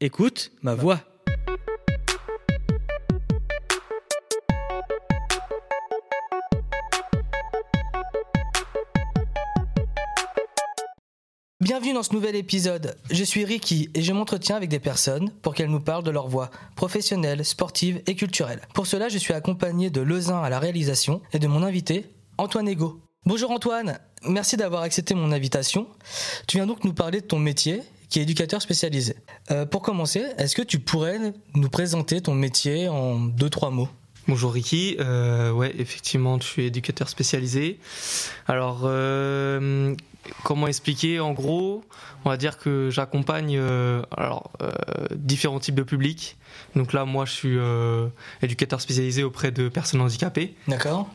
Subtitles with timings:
[0.00, 1.00] Écoute ma voix.
[11.60, 12.96] Bienvenue dans ce nouvel épisode.
[13.10, 16.28] Je suis Ricky et je m'entretiens avec des personnes pour qu'elles nous parlent de leur
[16.28, 18.60] voix professionnelle, sportive et culturelle.
[18.74, 22.06] Pour cela, je suis accompagné de Lezin à la réalisation et de mon invité,
[22.38, 23.00] Antoine Ego.
[23.26, 25.88] Bonjour Antoine, merci d'avoir accepté mon invitation.
[26.46, 29.16] Tu viens donc nous parler de ton métier qui est éducateur spécialisé.
[29.50, 31.18] Euh, pour commencer, est-ce que tu pourrais
[31.54, 33.88] nous présenter ton métier en deux, trois mots?
[34.28, 37.78] Bonjour Ricky, euh, ouais effectivement tu es éducateur spécialisé.
[38.46, 39.94] Alors euh,
[40.44, 41.18] comment expliquer?
[41.18, 41.82] En gros,
[42.26, 44.52] on va dire que j'accompagne euh, alors
[45.14, 46.36] différents types de publics.
[46.76, 47.56] Donc là moi je suis
[48.42, 51.08] éducateur spécialisé auprès de personnes handicapées D'accord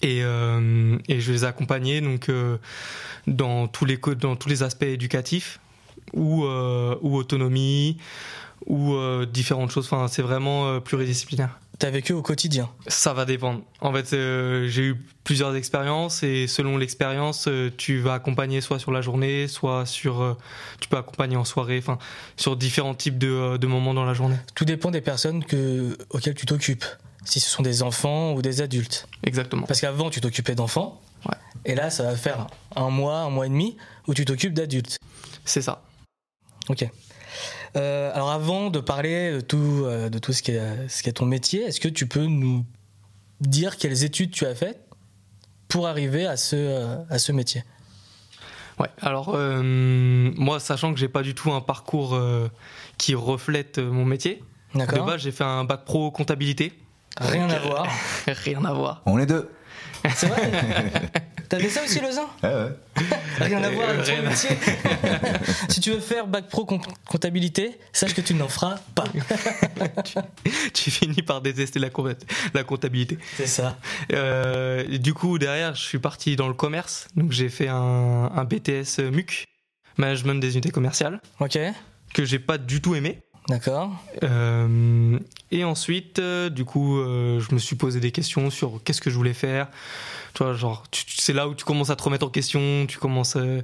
[0.00, 2.30] et, et je les accompagnais donc
[3.26, 5.60] dans tous les dans tous les aspects éducatifs
[6.12, 7.98] ou euh, ou autonomie
[8.66, 9.86] ou euh, différentes choses.
[9.86, 11.58] Enfin c'est vraiment euh, pluridisciplinaire.
[11.78, 12.68] T'es avec eux au quotidien?
[12.88, 13.60] Ça va dépendre.
[13.80, 18.80] En fait, euh, j'ai eu plusieurs expériences et selon l'expérience, euh, tu vas accompagner soit
[18.80, 20.36] sur la journée, soit sur, euh,
[20.80, 21.98] tu peux accompagner en soirée, enfin,
[22.36, 24.34] sur différents types de, de moments dans la journée.
[24.56, 26.84] Tout dépend des personnes que, auxquelles tu t'occupes.
[27.24, 29.06] Si ce sont des enfants ou des adultes.
[29.22, 29.66] Exactement.
[29.66, 31.00] Parce qu'avant, tu t'occupais d'enfants.
[31.26, 31.36] Ouais.
[31.64, 33.76] Et là, ça va faire un mois, un mois et demi
[34.08, 34.98] où tu t'occupes d'adultes.
[35.44, 35.82] C'est ça.
[36.68, 36.88] Ok.
[37.76, 41.08] Euh, alors avant de parler de tout, euh, de tout ce, qui est, ce qui
[41.08, 42.64] est ton métier, est-ce que tu peux nous
[43.40, 44.80] dire quelles études tu as faites
[45.68, 47.62] pour arriver à ce, euh, à ce métier?
[48.78, 48.88] Ouais.
[49.00, 52.48] Alors, euh, moi, sachant que j'ai pas du tout un parcours euh,
[52.96, 54.42] qui reflète mon métier,
[54.74, 56.72] de base, j'ai fait un bac pro comptabilité.
[57.20, 57.86] Rien à euh, voir.
[58.26, 59.02] Rien à voir.
[59.06, 59.50] On est deux.
[60.14, 60.50] C'est vrai?
[61.48, 63.04] T'avais ça aussi, Lezin Ouais, ouais.
[63.40, 64.50] Rien à voir avec ton métier.
[65.68, 69.04] si tu veux faire bac pro com- comptabilité, sache que tu n'en feras pas.
[70.74, 72.14] tu finis par détester la, com-
[72.54, 73.18] la comptabilité.
[73.36, 73.78] C'est ça.
[74.12, 77.08] Euh, du coup, derrière, je suis parti dans le commerce.
[77.16, 79.44] Donc, j'ai fait un, un BTS MUC,
[79.96, 81.58] Management des unités commerciales, Ok,
[82.14, 83.20] que j'ai pas du tout aimé.
[83.48, 83.90] d'accord.
[84.22, 85.18] Euh,
[85.50, 89.08] et ensuite, euh, du coup, euh, je me suis posé des questions sur qu'est-ce que
[89.08, 89.68] je voulais faire.
[90.34, 93.36] Tu vois, genre, c'est là où tu commences à te remettre en question, tu commences
[93.36, 93.62] euh,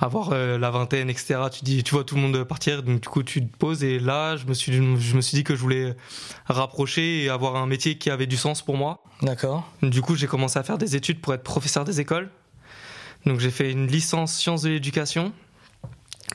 [0.00, 1.38] à avoir la vingtaine, etc.
[1.52, 3.84] Tu dis, tu vois tout le monde partir, donc du coup, tu te poses.
[3.84, 5.94] Et là, je me suis, je me suis dit que je voulais
[6.46, 9.04] rapprocher et avoir un métier qui avait du sens pour moi.
[9.22, 9.70] D'accord.
[9.80, 12.30] Du coup, j'ai commencé à faire des études pour être professeur des écoles.
[13.26, 15.32] Donc, j'ai fait une licence sciences de l'éducation.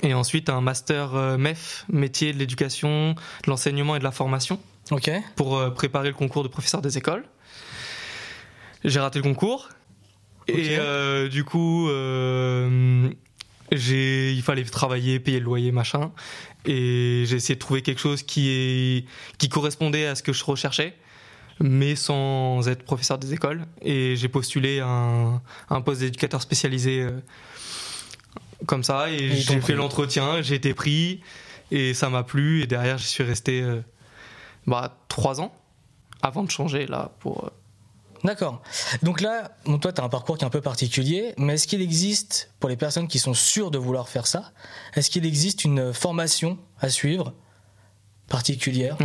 [0.01, 4.59] Et ensuite, un master MEF, métier de l'éducation, de l'enseignement et de la formation,
[4.91, 5.11] Ok.
[5.35, 7.25] pour euh, préparer le concours de professeur des écoles.
[8.83, 9.69] J'ai raté le concours.
[10.47, 13.09] Et euh, du coup, euh,
[13.71, 16.11] il fallait travailler, payer le loyer, machin.
[16.65, 19.05] Et j'ai essayé de trouver quelque chose qui, est,
[19.37, 20.95] qui correspondait à ce que je recherchais,
[21.59, 23.65] mais sans être professeur des écoles.
[23.81, 27.11] Et j'ai postulé un, un poste d'éducateur spécialisé euh,
[28.65, 29.09] comme ça.
[29.11, 31.21] Et, t'ont j'ai fait l'entretien, j'ai été pris,
[31.71, 32.61] et ça m'a plu.
[32.61, 33.65] Et derrière, j'y suis resté
[34.67, 35.51] bah, trois ans
[36.21, 37.45] avant de changer là pour.
[37.45, 37.49] euh,
[38.23, 38.61] D'accord.
[39.03, 41.67] Donc là, bon, toi, tu as un parcours qui est un peu particulier, mais est-ce
[41.67, 44.51] qu'il existe, pour les personnes qui sont sûres de vouloir faire ça,
[44.95, 47.33] est-ce qu'il existe une formation à suivre
[48.27, 48.97] particulière?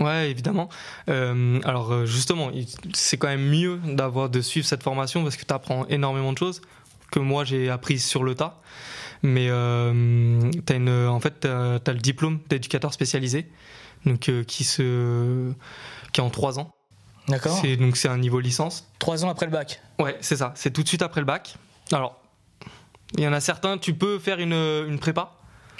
[0.00, 0.68] Ouais, évidemment.
[1.08, 2.50] Euh, alors euh, justement,
[2.92, 6.38] c'est quand même mieux d'avoir de suivre cette formation parce que tu apprends énormément de
[6.38, 6.60] choses
[7.12, 8.60] que moi j'ai appris sur le tas.
[9.22, 13.46] Mais euh, une, en fait, t'as as le diplôme d'éducateur spécialisé,
[14.06, 15.52] donc euh, qui se,
[16.12, 16.74] qui est en trois ans.
[17.28, 18.88] D'accord C'est donc c'est un niveau licence.
[18.98, 20.52] Trois ans après le bac Ouais, c'est ça.
[20.56, 21.56] C'est tout de suite après le bac.
[21.92, 22.20] Alors,
[23.16, 25.32] il y en a certains, tu peux faire une, une prépa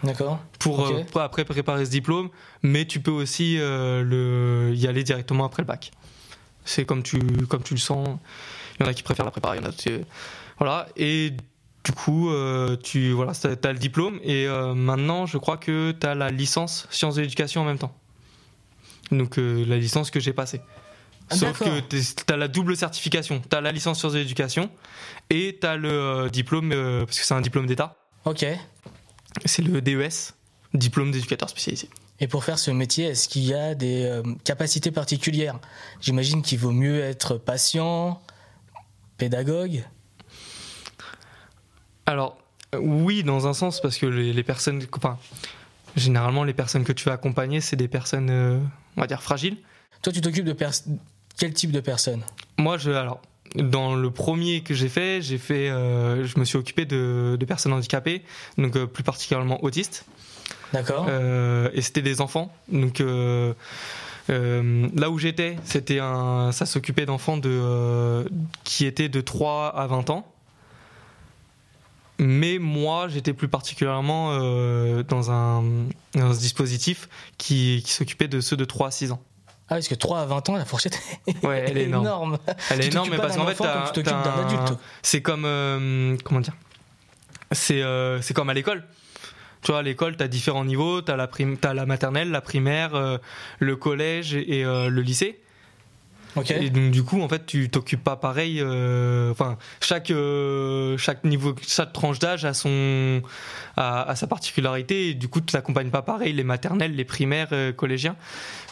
[0.02, 2.30] D'accord pour, euh, pour après préparer ce diplôme,
[2.62, 5.90] mais tu peux aussi euh, le, y aller directement après le bac.
[6.64, 8.08] C'est comme tu, comme tu le sens.
[8.78, 10.04] Il y en a qui préfèrent la prépa, il y en a
[10.58, 11.32] Voilà, et
[11.84, 16.06] du coup, euh, tu voilà, as le diplôme, et euh, maintenant, je crois que tu
[16.06, 17.94] as la licence sciences de l'éducation en même temps.
[19.12, 20.60] Donc, euh, la licence que j'ai passée.
[21.30, 23.40] Ah, Sauf que tu as la double certification.
[23.48, 24.68] Tu as la licence sciences de l'éducation
[25.30, 28.44] et tu as le euh, diplôme, euh, parce que c'est un diplôme d'État, Ok.
[29.44, 30.34] c'est le DES,
[30.74, 31.88] diplôme d'éducateur spécialisé.
[32.18, 35.58] Et pour faire ce métier, est-ce qu'il y a des euh, capacités particulières?
[36.00, 38.20] J'imagine qu'il vaut mieux être patient,
[39.16, 39.84] pédagogue.
[42.06, 42.36] Alors,
[42.76, 44.82] oui, dans un sens, parce que les, les personnes.
[44.96, 45.18] Enfin,
[45.96, 48.58] généralement, les personnes que tu vas accompagner, c'est des personnes, euh,
[48.96, 49.56] on va dire, fragiles.
[50.02, 50.72] Toi, tu t'occupes de pers-
[51.36, 52.22] quel type de personnes?
[52.58, 52.90] Moi, je.
[52.90, 53.20] Alors,
[53.56, 55.68] dans le premier que j'ai fait, j'ai fait.
[55.70, 58.22] euh, je me suis occupé de, de personnes handicapées,
[58.58, 60.04] donc euh, plus particulièrement autistes.
[60.72, 61.08] D'accord.
[61.74, 62.52] Et c'était des enfants.
[62.70, 63.52] Donc euh,
[64.28, 68.24] là où j'étais, c'était un, ça s'occupait d'enfants de, euh,
[68.64, 70.26] qui étaient de 3 à 20 ans.
[72.22, 75.62] Mais moi, j'étais plus particulièrement euh, dans, un,
[76.14, 77.08] dans un dispositif
[77.38, 79.22] qui, qui s'occupait de ceux de 3 à 6 ans.
[79.68, 81.00] Ah, parce que 3 à 20 ans, la fourchette
[81.42, 82.38] Ouais, elle est énorme.
[82.68, 84.78] Elle est énorme, mais parce qu'en fait, tu t'occupes d'un un- adulte.
[85.02, 85.44] C'est comme.
[85.46, 86.54] euh, comment dire
[87.52, 88.84] C'est euh, c'est comme à l'école.
[89.62, 91.00] Tu vois, à l'école, tu as différents niveaux.
[91.02, 91.16] Tu as,
[91.74, 93.16] la maternelle, la primaire, euh,
[93.60, 95.40] le collège et le lycée.
[96.50, 98.60] Et donc, du coup, en fait, tu t'occupes pas pareil.
[98.60, 103.22] euh, Enfin, chaque, euh, chaque niveau, chaque tranche d'âge a, son,
[103.76, 105.08] a, a sa particularité.
[105.10, 106.32] Et du coup, tu t'accompagnes pas pareil.
[106.32, 108.16] Les maternelles, les primaires, euh, collégiens,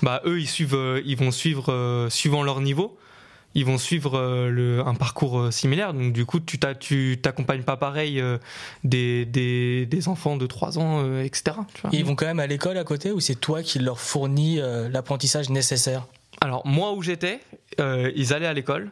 [0.02, 2.96] bah, eux, ils, suivent, ils vont suivre suivant leur niveau.
[3.54, 5.94] Ils vont suivre le, un parcours similaire.
[5.94, 8.36] Donc, du coup, tu t'accompagnes pas pareil euh,
[8.84, 11.56] des, des, des enfants de 3 ans, euh, etc.
[11.74, 11.90] tu vois.
[11.92, 14.60] Et ils vont quand même à l'école à côté ou c'est toi qui leur fournis
[14.60, 16.06] euh, l'apprentissage nécessaire?
[16.40, 17.40] Alors, moi où j'étais,
[17.80, 18.90] euh, ils allaient à l'école.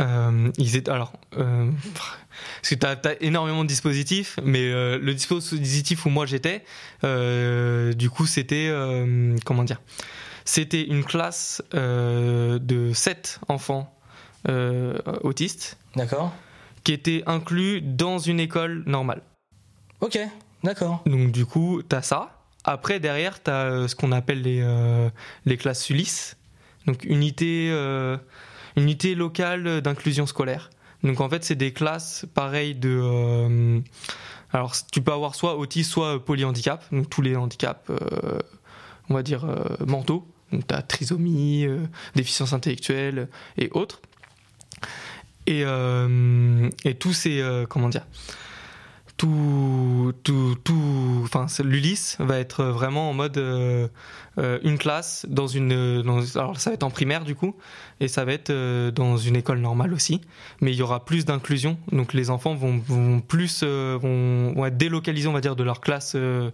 [0.00, 6.06] Euh, ils étaient, alors, euh, parce que tu as, énormément de dispositifs, mais le dispositif
[6.06, 6.64] où moi j'étais,
[7.02, 8.72] du coup, c'était,
[9.44, 9.80] comment dire,
[10.44, 13.96] c'était une classe de 7 enfants
[15.22, 16.34] autistes D'accord
[16.84, 19.22] qui étaient inclus dans une école normale.
[20.00, 20.18] Ok,
[20.62, 21.02] d'accord.
[21.06, 22.43] Donc du coup, tu as ça.
[22.64, 25.10] Après, derrière, tu as ce qu'on appelle les, euh,
[25.44, 26.36] les classes ULIS,
[26.86, 28.16] donc unité, euh,
[28.76, 30.70] unité locale d'inclusion scolaire.
[31.02, 32.98] Donc en fait, c'est des classes pareilles de...
[33.02, 33.80] euh,
[34.52, 38.38] alors tu peux avoir soit autisme, soit polyhandicap, donc tous les handicaps, euh,
[39.10, 40.26] on va dire, euh, mentaux.
[40.50, 41.80] Donc tu as trisomie, euh,
[42.14, 43.28] déficience intellectuelle
[43.58, 44.00] et autres.
[45.46, 47.40] Et, euh, et tous ces...
[47.42, 48.06] euh, comment dire
[49.16, 53.86] tout, tout, tout, enfin, l'Ulysse va être vraiment en mode euh,
[54.38, 57.54] euh, une classe dans une, dans- alors ça va être en primaire du coup,
[58.00, 60.20] et ça va être euh, dans une école normale aussi,
[60.60, 62.80] mais il y aura plus d'inclusion, donc les enfants vont,
[63.20, 66.50] plus, euh, vont, vont être délocalisés, on va dire, de leur classe euh,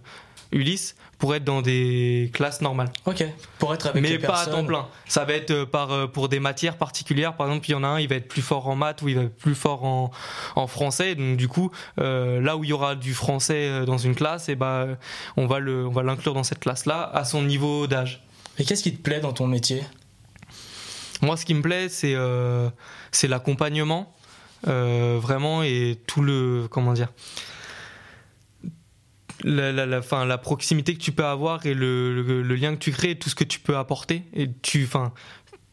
[0.51, 3.23] Ulysse pour être dans des classes normales Ok.
[3.59, 4.87] Pour être avec mais les pas à temps plein.
[5.07, 7.35] Ça va être euh, par, euh, pour des matières particulières.
[7.35, 9.09] Par exemple, il y en a un, il va être plus fort en maths ou
[9.09, 10.11] il va être plus fort en,
[10.55, 11.15] en français.
[11.15, 14.55] Donc du coup, euh, là où il y aura du français dans une classe, et
[14.55, 14.97] ben,
[15.37, 18.23] on va le, on va l'inclure dans cette classe-là à son niveau d'âge.
[18.57, 19.83] Et qu'est-ce qui te plaît dans ton métier?
[21.21, 22.69] Moi, ce qui me plaît, c'est euh,
[23.11, 24.13] c'est l'accompagnement,
[24.67, 26.67] euh, vraiment, et tout le.
[26.69, 27.09] Comment dire
[29.43, 32.73] la, la, la, fin, la proximité que tu peux avoir et le, le, le lien
[32.75, 34.23] que tu crées, tout ce que tu peux apporter.
[34.33, 35.13] Et tu, enfin,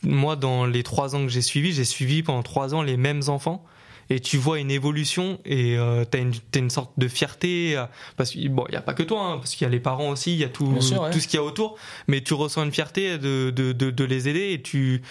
[0.02, 3.22] moi, dans les trois ans que j'ai suivi, j'ai suivi pendant trois ans les mêmes
[3.28, 3.64] enfants.
[4.10, 7.76] Et tu vois une évolution et euh, tu as une, t'as une sorte de fierté.
[7.76, 7.84] euh,
[8.16, 9.80] Parce qu'il bon, il n'y a pas que toi, hein, parce qu'il y a les
[9.80, 11.10] parents aussi, il y a tout, Bien sûr, ouais.
[11.10, 11.76] tout ce qu'il y a autour.
[12.06, 15.02] Mais tu ressens une fierté de, de, de, de les aider et tu,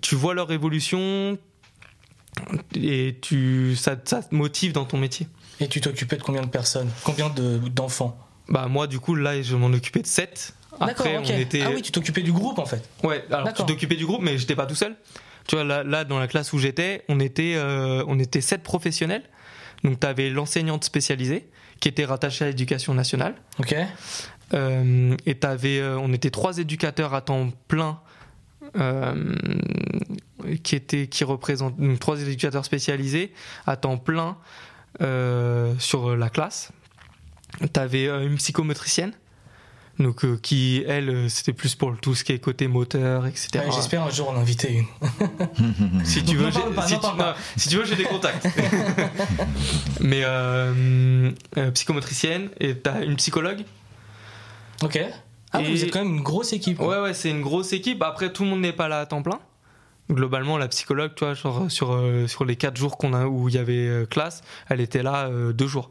[0.00, 1.36] tu vois leur évolution
[2.74, 5.26] et tu, ça, ça te motive dans ton métier.
[5.60, 6.90] Et tu t'occupais de combien de personnes?
[7.04, 8.18] Combien de- d'enfants?
[8.48, 10.54] Bah moi du coup là je m'en occupais de 7.
[10.72, 11.24] D'accord, Après ok.
[11.30, 12.86] on était Ah oui, tu t'occupais du groupe en fait.
[13.02, 14.94] Ouais, alors tu t'occupais du groupe mais j'étais pas tout seul.
[15.48, 18.62] Tu vois là, là dans la classe où j'étais, on était euh, on était 7
[18.62, 19.22] professionnels.
[19.84, 21.48] Donc tu avais l'enseignante spécialisée
[21.80, 23.74] qui était rattachée à l'éducation nationale Ok.
[24.54, 27.98] Euh, et t'avais euh, on était trois éducateurs à temps plein
[28.76, 29.34] euh,
[30.62, 33.32] qui étaient qui représentent donc, trois éducateurs spécialisés
[33.66, 34.36] à temps plein
[35.00, 36.70] sur la classe.
[37.72, 39.12] T'avais euh, une psychomotricienne.
[39.98, 43.48] Donc, euh, qui, elle, euh, c'était plus pour tout ce qui est côté moteur, etc.
[43.54, 44.84] Ouais, J'espère un jour en inviter une.
[46.04, 48.46] Si tu veux, pas, si, tu, non, si tu veux, j'ai des contacts.
[50.00, 53.64] Mais euh, euh, psychomotricienne et t'as une psychologue.
[54.82, 55.00] Ok.
[55.52, 56.76] Ah Et- vous êtes quand même une grosse équipe.
[56.76, 56.88] quoi.
[56.88, 58.02] Ouais, ouais, c'est une grosse équipe.
[58.02, 59.40] Après, tout le monde n'est pas là à temps plein.
[60.08, 63.48] Globalement, la psychologue, tu vois, genre, sur, euh, sur les quatre jours qu'on a, où
[63.48, 65.90] il y avait euh, classe, elle était là euh, deux jours.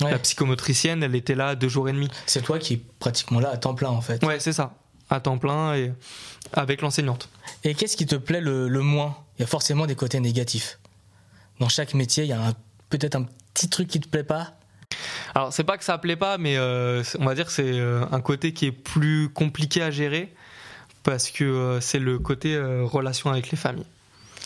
[0.00, 0.10] Ouais.
[0.10, 2.08] La psychomotricienne, elle était là deux jours et demi.
[2.26, 4.24] C'est toi qui es pratiquement là à temps plein en fait.
[4.24, 4.74] Ouais, c'est ça.
[5.10, 5.92] À temps plein et
[6.52, 7.28] avec l'enseignante.
[7.64, 9.16] Et qu'est-ce qui te plaît le, le moins?
[9.38, 10.78] Il y a forcément des côtés négatifs.
[11.58, 12.52] Dans chaque métier, il y a
[12.90, 14.52] peut-être un petit truc qui te plaît pas?
[15.34, 18.52] Alors, c'est pas que ça plaît pas, mais on va dire que c'est un côté
[18.52, 20.32] qui est plus compliqué à gérer
[21.06, 23.86] parce que euh, c'est le côté euh, relation avec les familles.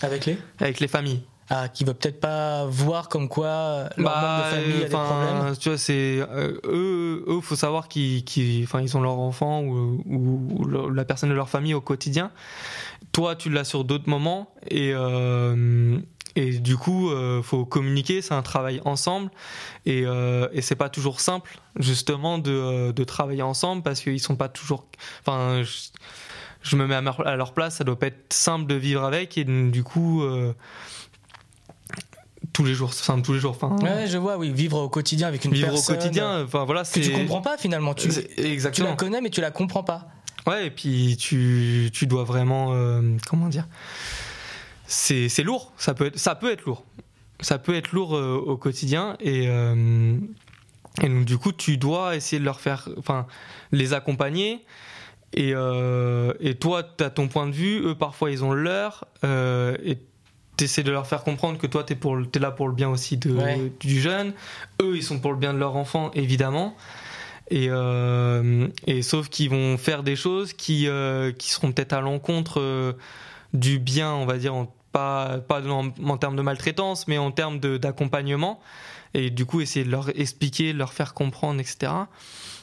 [0.02, 0.38] Avec les?
[0.60, 1.22] Avec les familles.
[1.52, 5.00] Ah, qui va peut-être pas voir comme quoi leur membre de famille a des Bah,
[5.04, 5.56] enfin, problèmes.
[5.56, 9.62] Tu vois, c'est euh, eux, eux, faut savoir qu'ils, qu'ils- enfin, ils ont leur enfant
[9.62, 12.30] ou, ou- la personne de leur famille au quotidien.
[13.10, 15.98] Toi, tu l'as sur d'autres moments et euh,
[16.36, 19.32] et du coup, euh, faut communiquer, c'est un travail ensemble,
[19.84, 24.20] et, euh, et c'est pas toujours simple, justement, de, euh, de travailler ensemble parce qu'ils
[24.20, 24.86] sont pas toujours.
[25.22, 25.72] Enfin, je,
[26.62, 29.02] je me mets à, leur- à leur place, ça doit pas être simple de vivre
[29.04, 30.52] avec, et du coup, euh,
[32.52, 35.28] tous les jours, enfin tous les jours, enfin Ouais, je vois, oui, vivre au quotidien
[35.28, 37.94] avec une vivre personne au quotidien, enfin voilà, que c'est tu comprends pas finalement.
[37.94, 38.96] Tu, c'est- tu la exactement.
[38.96, 40.08] connais, mais tu la comprends pas.
[40.46, 42.72] Ouais, et puis tu, tu dois vraiment.
[42.72, 43.66] euh, comment dire?
[44.86, 46.84] C'est lourd, ça peut, être, ça peut être lourd.
[47.40, 52.40] Ça peut être lourd euh, au quotidien, et, et donc du coup, tu dois essayer
[52.40, 52.88] de leur faire.
[52.98, 53.26] Enfin,
[53.70, 54.64] les accompagner.
[55.32, 58.62] Et, euh, et toi, tu as ton point de vue, eux, parfois, ils ont le
[58.62, 59.04] leur.
[59.24, 59.98] euh, et
[60.56, 63.16] tu essaies de leur faire comprendre que toi, tu es, là pour le bien aussi
[63.16, 63.72] de, Ouais.
[63.80, 64.32] du jeune.
[64.82, 66.76] Eux, ils sont pour le bien de leur enfant, évidemment.
[67.50, 70.86] Et, euh, et sauf qu'ils vont faire des choses qui,
[71.38, 72.94] qui seront peut-être à l'encontre
[73.54, 77.30] du bien, on va dire, en- pas, pas en, en termes de maltraitance, mais en
[77.30, 78.60] termes d'accompagnement.
[79.14, 81.92] Et du coup, essayer de leur expliquer, de leur faire comprendre, etc.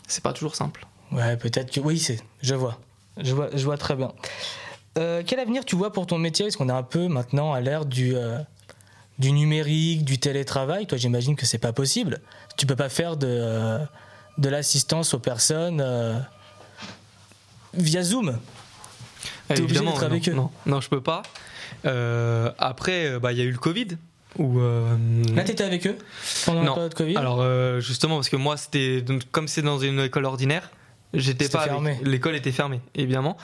[0.08, 0.86] C'est pas toujours simple.
[1.12, 2.20] Ouais, peut-être que oui, c'est.
[2.42, 2.78] Je vois,
[3.18, 4.12] je vois, je vois très bien.
[4.98, 6.46] Euh, quel avenir tu vois pour ton métier?
[6.46, 8.40] Parce qu'on est un peu maintenant à l'ère du euh,
[9.20, 10.88] du numérique, du télétravail?
[10.88, 12.20] Toi, j'imagine que c'est pas possible.
[12.58, 13.80] Tu peux pas faire de euh,
[14.38, 15.84] de l'assistance aux personnes
[17.74, 18.38] via Zoom.
[19.48, 20.34] T'es obligé d'être non, avec eux.
[20.34, 21.24] Non, non, je peux pas.
[22.60, 23.88] Après, bah, il y a eu le Covid.
[24.38, 25.98] Où, Là, t'étais avec eux
[26.46, 26.74] pendant la Non.
[26.74, 27.16] période Covid?
[27.16, 30.70] Alors justement parce que moi c'était comme c'est dans une école ordinaire,
[31.14, 31.68] j'étais pas
[32.04, 33.38] l'école était fermée évidemment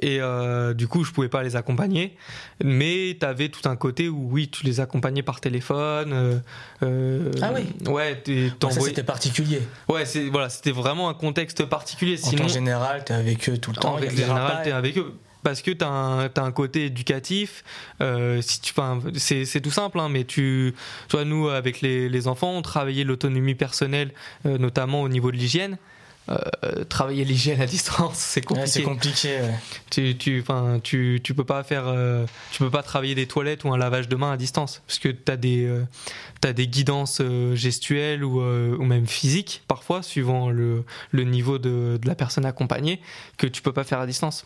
[0.00, 2.16] et euh, du coup je pouvais pas les accompagner
[2.64, 6.38] mais tu avais tout un côté où oui tu les accompagnais par téléphone euh,
[6.82, 7.66] euh, Ah oui.
[7.90, 9.60] ouais c'était particulier.
[9.88, 13.58] ouais c'est voilà c'était vraiment un contexte particulier En sinon temps général, t'es avec eux
[13.58, 13.90] tout le temps.
[13.90, 14.62] en rappels.
[14.64, 15.14] t'es avec eux.
[15.42, 17.64] Parce que tu as, un côté éducatif.
[18.02, 20.74] euh, si tu, 'fin, c'est c'est tout simple, hein, mais tu,
[21.08, 24.12] tu vois, nous, avec les, les enfants, on travaillait l'autonomie personnelle,
[24.46, 25.78] euh, notamment au niveau de l'hygiène.
[26.28, 28.70] Euh, travailler l'hygiène à distance, c'est Ouais, compliqué.
[28.70, 29.28] c'est compliqué.
[29.40, 29.54] ouais.
[29.90, 30.44] tu, tu,
[30.84, 34.06] tu, tu peux pas faire, euh, tu peux pas travailler des toilettes ou un lavage
[34.08, 35.82] de main à distance, parce que tu as des, euh,
[36.40, 37.20] t'as des guidances
[37.54, 43.00] gestuelles ou, ou même physiques, parfois, suivant le, le niveau de, de la personne accompagnée,
[43.36, 44.44] que tu peux pas faire à distance.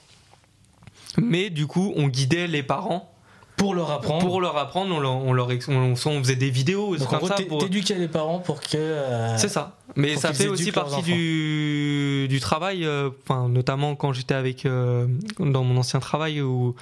[1.19, 3.14] Mais du coup, on guidait les parents
[3.57, 4.27] Pour leur apprendre.
[4.27, 7.19] pour leur apprendre, on, leur, on, leur ex- on, on faisait des vidéos, Donc en
[7.19, 7.29] gros,
[7.61, 8.77] t'éduquais les parents pour que.
[8.77, 9.79] euh, c'est ça.
[9.97, 15.07] Mais ça fait aussi partie du, du travail, euh, enfin, notamment quand j'étais avec euh,
[15.39, 16.75] dans mon ancien travail où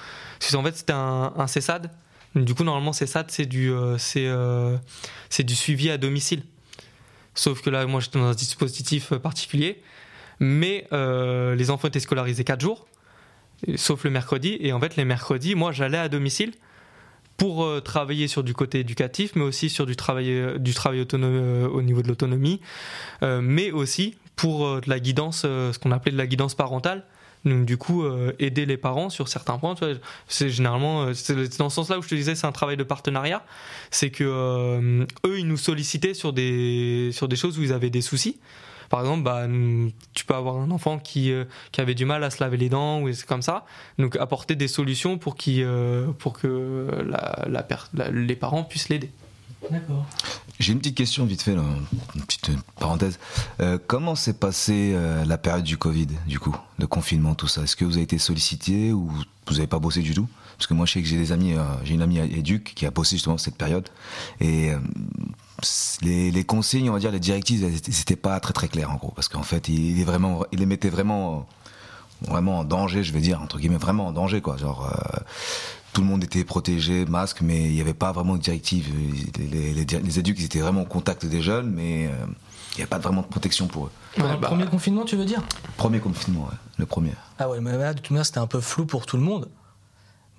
[0.51, 1.91] qu'en fait c'était un, un CESAD.
[2.35, 4.27] Du coup normalement CESAD c'est du c'est
[5.29, 6.41] c'est du suivi à domicile.
[7.35, 9.79] Sauf que là moi j'étais dans un dispositif particulier,
[10.39, 12.87] mais les enfants étaient scolarisés 4 jours,
[13.75, 14.57] sauf le mercredi.
[14.59, 16.53] Et en fait les mercredis moi j'allais à domicile
[17.37, 21.01] pour euh, travailler sur du côté éducatif, mais aussi sur du travail, euh, du travail
[21.01, 22.61] autonome euh, au niveau de l'autonomie,
[23.21, 27.05] mais aussi pour de la guidance, ce qu'on appelait de la guidance parentale.
[27.45, 28.03] Donc du coup,
[28.39, 29.75] aider les parents sur certains points.
[30.27, 33.45] C'est généralement, c'est dans ce sens-là où je te disais, c'est un travail de partenariat.
[33.91, 38.01] C'est que eux, ils nous sollicitaient sur des sur des choses où ils avaient des
[38.01, 38.39] soucis.
[38.93, 39.47] Par exemple, bah,
[40.13, 42.69] tu peux avoir un enfant qui, euh, qui avait du mal à se laver les
[42.69, 43.65] dents ou c'est comme ça.
[43.97, 48.63] Donc apporter des solutions pour, qu'il, euh, pour que la, la per- la- les parents
[48.63, 49.09] puissent l'aider.
[49.71, 50.05] D'accord.
[50.59, 51.63] J'ai une petite question vite fait, là,
[52.13, 53.17] une petite parenthèse.
[53.61, 57.63] Euh, comment s'est passée euh, la période du Covid, du coup, le confinement, tout ça?
[57.63, 59.09] Est-ce que vous avez été sollicité ou
[59.47, 60.27] vous n'avez pas bossé du tout?
[60.63, 62.85] Parce que moi, je sais que j'ai des amis, euh, j'ai une amie éduc qui
[62.85, 63.89] a bossé justement cette période.
[64.39, 64.79] Et euh,
[66.01, 69.11] les, les consignes, on va dire, les directives, c'était pas très très clair en gros.
[69.13, 71.45] Parce qu'en fait, il, est vraiment, il les mettait vraiment,
[72.21, 74.55] vraiment en danger, je vais dire, entre guillemets, vraiment en danger, quoi.
[74.55, 74.89] Genre.
[74.89, 75.19] euh,
[75.91, 78.89] tout le monde était protégé, masque, mais il n'y avait pas vraiment de directive.
[79.37, 82.25] Les, les, les, les éducs, ils étaient vraiment au contact des jeunes, mais euh,
[82.71, 83.91] il n'y avait pas vraiment de protection pour eux.
[84.17, 85.43] Ouais, le bah, premier confinement, tu veux dire?
[85.75, 87.11] Premier confinement, ouais, le premier.
[87.37, 89.49] Ah ouais, mais là, de toute manière, c'était un peu flou pour tout le monde.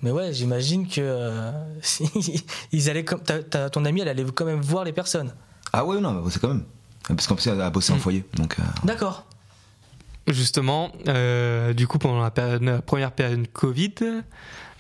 [0.03, 1.51] Mais ouais, j'imagine que euh,
[2.73, 5.33] ils allaient comme ta- ta- ton ami, elle allait quand même voir les personnes.
[5.73, 6.65] Ah ouais, non, mais c'est quand même.
[7.09, 8.01] Parce qu'en plus, elle a bossé en Mm.
[8.01, 8.25] foyer.
[8.35, 9.25] Donc, euh, D'accord.
[10.27, 13.95] Justement, euh, du coup, pendant la, période- la première période Covid,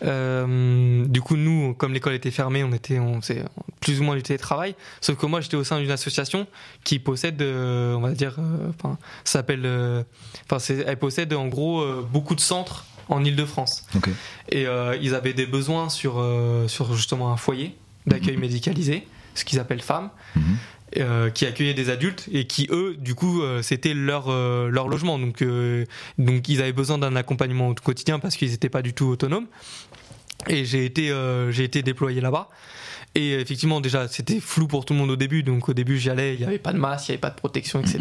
[0.02, 3.44] euh, du coup, nous, comme l'école était fermée, on était on faisait
[3.80, 4.74] plus ou moins du télétravail.
[5.02, 6.46] Sauf que moi, j'étais au sein d'une association
[6.82, 10.02] qui possède, euh, on va dire, euh, enfin, s'appelle, euh,
[10.46, 13.86] enfin, c'est- elle possède en gros euh, beaucoup de centres en Île-de-France.
[13.96, 14.08] ok.
[14.50, 19.44] Et euh, ils avaient des besoins sur, euh, sur justement un foyer d'accueil médicalisé, ce
[19.44, 20.42] qu'ils appellent femmes, Mhm.
[20.98, 24.30] euh, qui accueillaient des adultes et qui, eux, du coup, c'était leur,
[24.70, 25.18] leur logement.
[25.18, 25.42] Donc,
[26.18, 29.46] donc, ils avaient besoin d'un accompagnement au quotidien parce qu'ils n'étaient pas du tout autonomes.
[30.48, 31.12] Et j'ai été,
[31.50, 32.48] j'ai été déployé là-bas.
[33.16, 35.42] et effectivement, déjà, c'était flou pour tout le monde au début.
[35.42, 37.30] Donc, au début, j'y allais, il n'y avait pas de masque, il n'y avait pas
[37.30, 38.00] de protection, etc.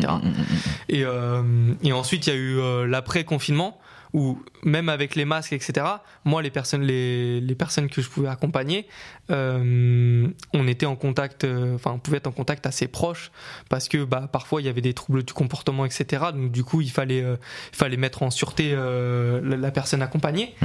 [0.90, 1.42] Et, euh,
[1.84, 3.80] et ensuite, il y a eu euh, l'après-confinement
[4.14, 5.86] où même avec les masques, etc.,
[6.24, 8.88] moi, les personnes, les, les personnes que je pouvais accompagner,
[9.32, 13.32] euh, on était en contact, euh, enfin, on pouvait être en contact assez proche
[13.70, 16.26] parce que bah, parfois il y avait des troubles du comportement, etc.
[16.34, 17.38] Donc, du coup, il fallait, euh,
[17.72, 20.56] il fallait mettre en sûreté la, la personne accompagnée.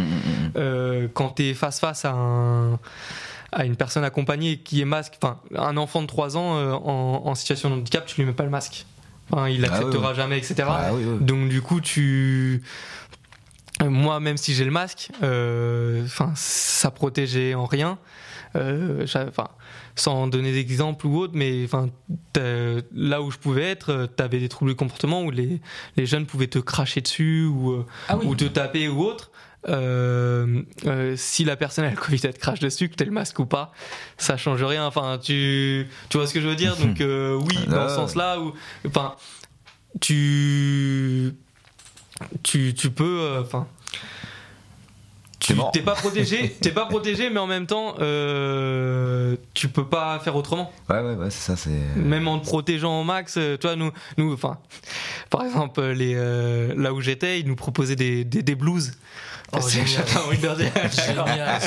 [0.56, 2.78] Euh, quand tu es face-face à un
[3.50, 7.22] à une personne accompagnée qui est masque, enfin un enfant de 3 ans euh, en,
[7.24, 8.84] en situation de handicap, tu lui mets pas le masque.
[9.30, 10.16] Enfin, il Ah oui, l'acceptera oui.
[10.16, 10.56] jamais, etc.
[10.68, 11.04] Ah oui.
[11.20, 12.62] Donc du coup, tu,
[13.84, 17.98] moi, même si j'ai le masque, euh, enfin, ça protégeait en rien.
[18.56, 19.48] Euh, j'avais- enfin,
[19.94, 21.90] sans donner d'exemple ou autre, mais enfin,
[22.32, 25.60] t'as- là où je pouvais être, tu avais des troubles de comportement où les,
[25.96, 28.26] les jeunes pouvaient te cracher dessus ou, euh, Ah oui.
[28.26, 29.30] ou te taper ou autre.
[29.68, 33.10] Euh, euh, si la personne a le Covid, elle te crache dessus, que t'aies le
[33.10, 33.72] masque ou pas,
[34.16, 34.86] ça change rien.
[34.86, 36.76] Enfin, tu, tu vois ce que je veux dire?
[36.80, 37.96] Donc euh, oui, dans Ah ce ouais.
[37.96, 38.54] sens-là, où,
[38.86, 39.14] enfin,
[40.00, 41.34] tu,
[42.42, 43.66] tu, tu peux, euh, enfin.
[45.40, 50.18] Tu t'es pas protégé, t'es pas protégé, mais en même temps, euh, tu peux pas
[50.18, 50.70] faire autrement.
[50.90, 51.70] Ouais, ouais, ouais, c'est ça, c'est.
[51.96, 54.58] Même en te protégeant au max, euh, tu vois, nous, nous, enfin,
[55.30, 58.92] par exemple, les, euh, là où j'étais, ils nous proposaient des, des, des blues.
[59.52, 60.04] Oh, C'est- génial.
[60.92, 61.60] Génial.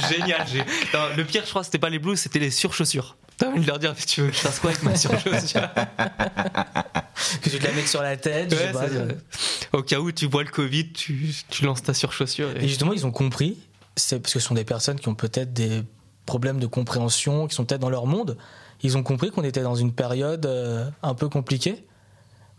[0.10, 0.46] Génial.
[0.92, 3.16] Non, le pire, je crois, c'était pas les blues, c'était les surchaussures.
[3.40, 5.66] T'as envie de leur dire, mais tu veux que je fasse quoi avec ma surchaussure
[7.42, 8.86] Que tu te la mettes sur la tête, je sais pas.
[9.72, 12.50] Au cas où tu vois le Covid, tu, tu lances ta surchaussure.
[12.56, 12.68] Et Et...
[12.68, 13.56] justement, ils ont compris,
[13.96, 15.82] c'est parce que ce sont des personnes qui ont peut-être des
[16.26, 18.36] problèmes de compréhension, qui sont peut-être dans leur monde.
[18.82, 21.86] Ils ont compris qu'on était dans une période euh, un peu compliquée.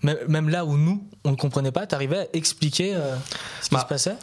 [0.01, 3.15] Même, même là où nous, on ne comprenait pas, t'arrivais à expliquer euh,
[3.61, 4.15] ce qui Bah, se passait?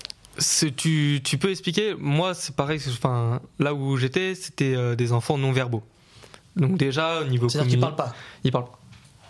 [0.77, 2.81] Tu, tu peux expliquer Moi, c'est pareil.
[2.89, 5.85] Enfin, là où j'étais, c'était euh, des enfants non verbaux.
[6.59, 8.15] Donc déjà, au niveau C'est-à-dire qu'ils communi- parlent pas.
[8.45, 8.79] Ils parlent pas.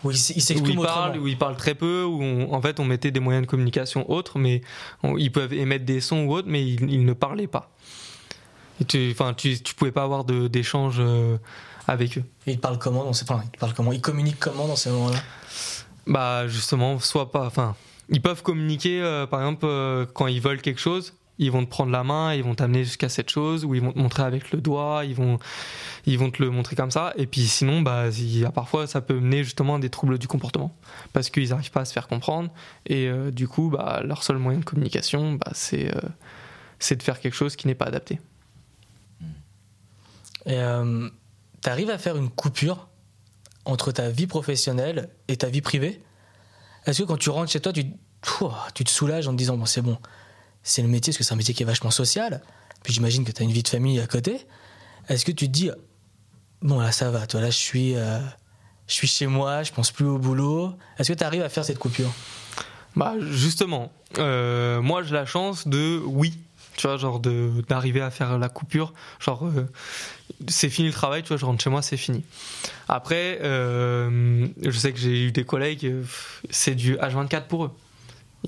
[0.05, 1.25] Où ils s'expriment parlent, autrement.
[1.25, 4.09] où ils parlent très peu, où on- en fait on mettait des moyens de communication
[4.11, 4.61] autres, mais
[5.03, 7.71] on- ils peuvent émettre des sons ou autres, mais ils, ils ne parlaient pas.
[8.81, 11.37] Et tu, enfin, tu, tu pouvais pas avoir d'échange euh,
[11.89, 12.23] avec eux.
[12.47, 13.25] Et ils parlent comment dans ces...
[13.29, 15.19] enfin, ils parlent comment Ils communiquent comment dans ces moments-là?
[16.07, 17.45] Bah justement, soit pas.
[17.47, 17.75] Enfin,
[18.09, 21.71] ils peuvent communiquer, euh, par exemple, euh, quand ils veulent quelque chose, ils vont te
[21.71, 24.51] prendre la main, ils vont t'amener jusqu'à cette chose, ou ils vont te montrer avec
[24.51, 25.39] le doigt, ils vont,
[26.07, 27.13] ils vont te le montrer comme ça.
[27.17, 28.05] Et puis sinon, bah,
[28.55, 30.77] parfois, ça peut mener justement à des troubles du comportement,
[31.13, 32.51] parce qu'ils n'arrivent pas à se faire comprendre,
[32.87, 36.01] et euh, du coup, bah, leur seul moyen de communication, bah, c'est, euh,
[36.79, 38.21] c'est de faire quelque chose qui n'est pas adapté.
[40.47, 41.09] Et euh,
[41.61, 42.89] t'arrives à faire une coupure
[43.65, 46.03] entre ta vie professionnelle et ta vie privée?
[46.87, 47.85] Est-ce que quand tu rentres chez toi, tu,
[48.75, 49.99] tu te soulages en te disant bon c'est bon,
[50.69, 52.43] c'est le métier parce que c'est un métier qui est vachement social.
[52.83, 54.47] Puis j'imagine que tu as une vie de famille à côté.
[55.09, 55.71] Est-ce que tu te dis
[56.61, 58.19] bon là ça va, toi là je suis, euh,
[58.87, 60.75] je suis chez moi, je pense plus au boulot.
[60.99, 62.13] Est-ce que tu arrives à faire cette coupure?
[62.97, 66.39] Bah justement, euh, moi j'ai la chance de oui,
[66.77, 69.67] tu vois, genre d'arriver à faire la coupure, genre euh,
[70.49, 72.25] c'est fini le travail, tu vois, je rentre chez moi, c'est fini.
[72.89, 75.95] Après, je sais que j'ai eu des collègues,
[76.51, 77.71] c'est du H24 pour eux.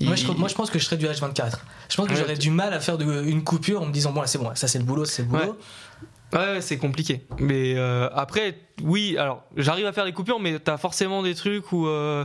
[0.01, 1.57] Moi je, moi je pense que je serais du H24.
[1.89, 4.11] Je pense que Ouais, j'aurais du mal à faire de- une coupure en me disant
[4.11, 5.57] bon là c'est bon, ça c'est le boulot, c'est le boulot.
[6.33, 6.61] Ouais.
[6.61, 7.25] C'est compliqué.
[7.39, 11.73] Mais euh, après, oui, alors j'arrive à faire les coupures, mais t'as forcément des trucs
[11.73, 12.23] où, euh,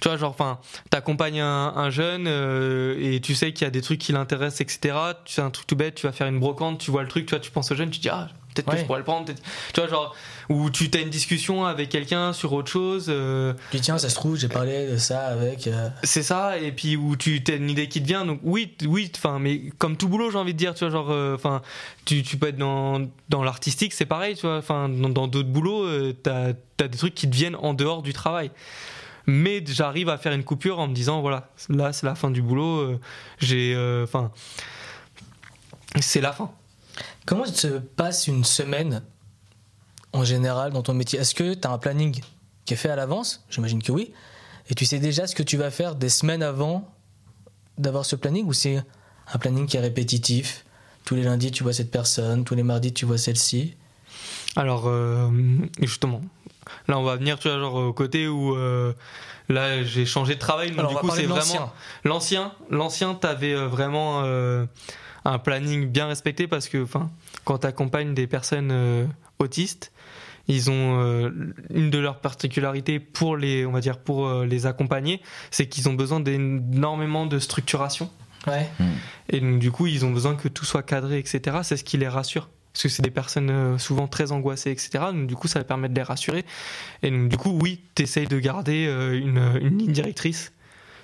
[0.00, 0.58] tu vois, genre, enfin,
[0.90, 4.60] t'accompagnes un, un jeune euh, et tu sais qu'il y a des trucs qui l'intéressent,
[4.60, 4.94] etc.
[5.24, 7.24] Tu sais un truc tout bête, tu vas faire une brocante, tu vois le truc,
[7.24, 8.28] tu vois, tu penses au jeune, tu dis ah
[8.62, 8.82] peut-être que Ouais.
[8.82, 9.26] je pourrais le prendre,
[9.72, 10.14] tu vois, genre,
[10.48, 13.06] ou tu as une discussion avec quelqu'un sur autre chose.
[13.08, 15.66] euh, Tu dis tiens ça se trouve j'ai parlé de ça avec.
[15.66, 18.24] euh, c'est ça, et puis où tu as une idée qui te vient.
[18.24, 21.10] Donc oui, oui, enfin, mais comme tout boulot, j'ai envie de dire, tu vois, genre,
[21.10, 21.62] euh, enfin,
[22.04, 25.84] tu, tu peux être dans, dans l'artistique, c'est pareil, tu vois, enfin, dans d'autres boulots,
[25.84, 28.50] euh, t'as as des trucs qui te viennent en dehors du travail.
[29.26, 32.40] Mais j'arrive à faire une coupure en me disant, voilà, là, c'est la fin du
[32.40, 33.00] boulot, euh,
[33.40, 34.30] j'ai, euh, enfin,
[36.00, 36.50] c'est la fin.
[37.26, 39.02] Comment se passe une semaine
[40.12, 41.18] en général dans ton métier?
[41.18, 42.20] Est-ce que tu as un planning
[42.64, 43.44] qui est fait à l'avance?
[43.50, 44.12] J'imagine que oui.
[44.70, 46.90] Et tu sais déjà ce que tu vas faire des semaines avant
[47.78, 48.82] d'avoir ce planning ou c'est
[49.32, 50.64] un planning qui est répétitif?
[51.04, 53.76] Tous les lundis tu vois cette personne, tous les mardis tu vois celle-ci.
[54.56, 55.28] Alors, euh,
[55.80, 56.20] justement,
[56.88, 58.92] là, on va venir, tu vois, genre, au côté où, euh,
[59.48, 61.36] là, j'ai changé de travail, donc Alors du coup, c'est vraiment.
[61.36, 61.72] l'ancien.
[62.04, 64.66] L'ancien, l'ancien, t'avais euh, vraiment euh,
[65.28, 67.10] un planning bien respecté parce que, enfin,
[67.44, 69.04] quand t'accompagnes des personnes euh,
[69.38, 69.92] autistes,
[70.48, 71.30] ils ont euh,
[71.70, 75.88] une de leurs particularités pour les, on va dire, pour euh, les accompagner, c'est qu'ils
[75.88, 78.10] ont besoin d'énormément de structuration
[78.46, 78.66] Ouais.
[79.28, 81.58] et donc du coup, ils ont besoin que tout soit cadré, etc.
[81.64, 82.48] C'est ce qui les rassure.
[82.72, 85.06] parce que c'est des personnes souvent très angoissées, etc.
[85.12, 86.46] Donc du coup, ça va permettre de les rassurer.
[87.02, 90.52] Et donc du coup, oui, tu essayes de garder une, une ligne directrice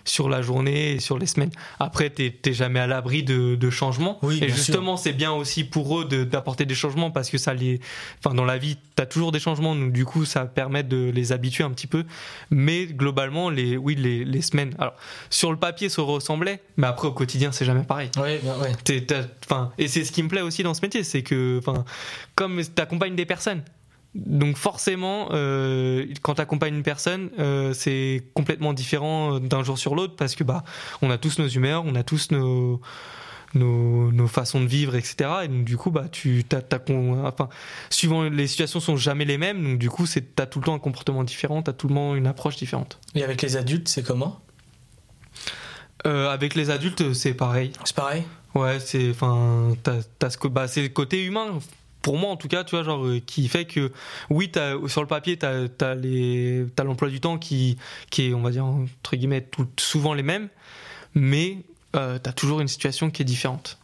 [0.04, 1.50] sur la journée et sur les semaines.
[1.80, 4.18] Après, t'es jamais à l'abri de, de changements.
[4.22, 7.54] Oui, et justement, c'est bien aussi pour eux de- d'apporter des changements parce que ça
[7.54, 7.80] les,
[8.24, 9.74] enfin, dans la vie, t'as toujours des changements.
[9.74, 12.04] Donc du coup, ça permet de les habituer un petit peu.
[12.50, 14.74] Mais globalement, les, oui, les, les semaines.
[14.78, 14.94] Alors,
[15.30, 18.10] sur le papier, ça ressemblaient, mais après au quotidien, c'est jamais pareil.
[18.18, 19.00] Oui, bien, ouais.
[19.00, 21.84] T'as- enfin, et c'est ce qui me plaît aussi dans ce métier, c'est que, enfin,
[22.34, 23.62] comme tu accompagnes des personnes,
[24.14, 29.94] donc forcément, euh, quand tu accompagnes une personne, euh, c'est complètement différent d'un jour sur
[29.94, 30.62] l'autre parce que bah,
[31.02, 32.80] on a tous nos humeurs, on a tous nos
[33.54, 35.30] nos, nos façons de vivre, etc.
[35.44, 37.48] Et donc du coup, bah, tu, t'as, t'as con- enfin,
[37.88, 40.74] suivant les situations sont jamais les mêmes, donc du coup, c'est, t'as tout le temps
[40.74, 42.98] un comportement différent, t'as tout le temps une approche différente.
[43.14, 44.40] Et avec les adultes, c'est comment?
[46.06, 47.72] Euh, avec les adultes, c'est pareil.
[47.84, 48.24] C'est pareil?
[48.54, 51.58] Ouais, c'est enfin t'as, t'as ce co- bah, c'est le côté humain
[52.04, 53.90] pour moi en tout cas, tu vois genre euh, qui fait que
[54.30, 57.76] oui, t'as, sur le papier tu as l'emploi du temps qui
[58.10, 60.48] qui est on va dire entre guillemets tout, souvent les mêmes,
[61.14, 61.58] mais
[61.96, 63.78] euh, tu as toujours une situation qui est différente.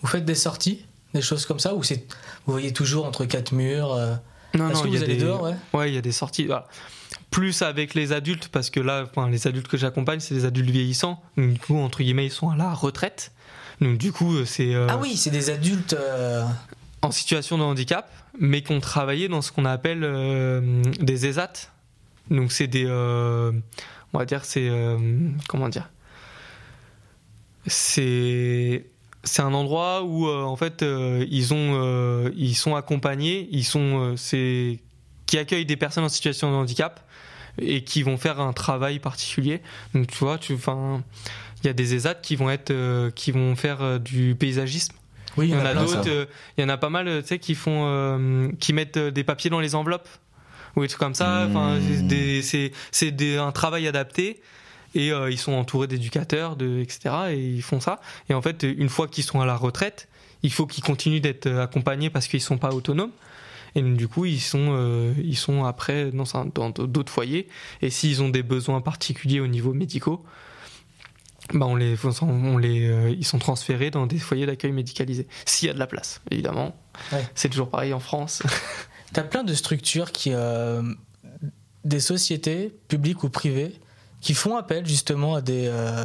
[0.00, 3.92] Vous faites des sorties Des choses comme ça Ou vous voyez toujours entre quatre murs
[3.92, 4.14] euh,
[4.54, 6.44] Non que il vous y des dehors ouais Ouais, il y a des sorties.
[6.46, 6.68] voilà.
[7.30, 10.70] Plus avec les adultes, parce que là, enfin, les adultes que j'accompagne, c'est des adultes
[10.70, 11.20] vieillissants.
[11.36, 13.32] Donc, du coup, entre guillemets, ils sont à la retraite.
[13.80, 15.94] Donc, du coup, c'est euh, Ah oui, c'est des adultes.
[15.94, 16.44] euh,
[17.06, 21.52] en situation de handicap, mais qui ont travaillé dans ce qu'on appelle euh, des ESAT.
[22.30, 22.84] Donc, c'est des.
[22.86, 23.52] euh,
[24.12, 24.68] on va dire, c'est.
[24.68, 24.98] euh,
[25.48, 25.88] comment dire?
[27.66, 28.86] C'est.
[29.24, 30.84] C'est un endroit où en fait
[31.28, 34.78] ils ont ils sont accompagnés, ils sont c'est
[35.26, 37.04] qui accueillent des personnes en situation de handicap
[37.60, 39.62] et qui vont faire un travail particulier.
[39.94, 43.98] Donc tu vois, tu il y a des ESAT qui vont être qui vont faire
[43.98, 44.94] du paysagisme
[45.36, 47.28] Oui, il y en a d'autres, euh, il y en a pas mal, euh, tu
[47.28, 50.08] sais, qui font, euh, qui mettent euh, des papiers dans les enveloppes
[50.74, 51.46] ou des trucs comme ça.
[51.48, 52.70] Enfin, Mmh.
[52.90, 54.40] c'est un travail adapté
[54.94, 57.14] et euh, ils sont entourés d'éducateurs, de etc.
[57.30, 58.00] Et ils font ça.
[58.28, 60.08] Et en fait, une fois qu'ils sont à la retraite,
[60.42, 63.10] il faut qu'ils continuent d'être accompagnés parce qu'ils sont pas autonomes.
[63.74, 67.46] Et du coup, ils sont, euh, ils sont après dans d'autres foyers.
[67.82, 70.24] Et s'ils ont des besoins particuliers au niveau médicaux,
[71.52, 75.26] bah on les, on les, euh, ils sont transférés dans des foyers d'accueil médicalisés.
[75.44, 76.76] S'il y a de la place, évidemment.
[77.12, 77.24] Ouais.
[77.34, 78.42] C'est toujours pareil en France.
[79.12, 80.82] T'as plein de structures qui, euh,
[81.84, 83.78] des sociétés publiques ou privées,
[84.20, 86.04] qui font appel justement à des, euh,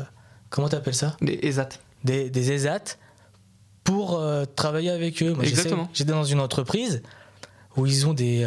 [0.49, 1.69] comment t'appelles ça, Des ESAT.
[2.03, 2.97] des, des ESAT
[3.83, 5.33] pour euh, travailler avec eux.
[5.33, 5.89] Moi, Exactement.
[5.93, 7.01] J'étais dans une entreprise
[7.77, 8.45] où ils ont des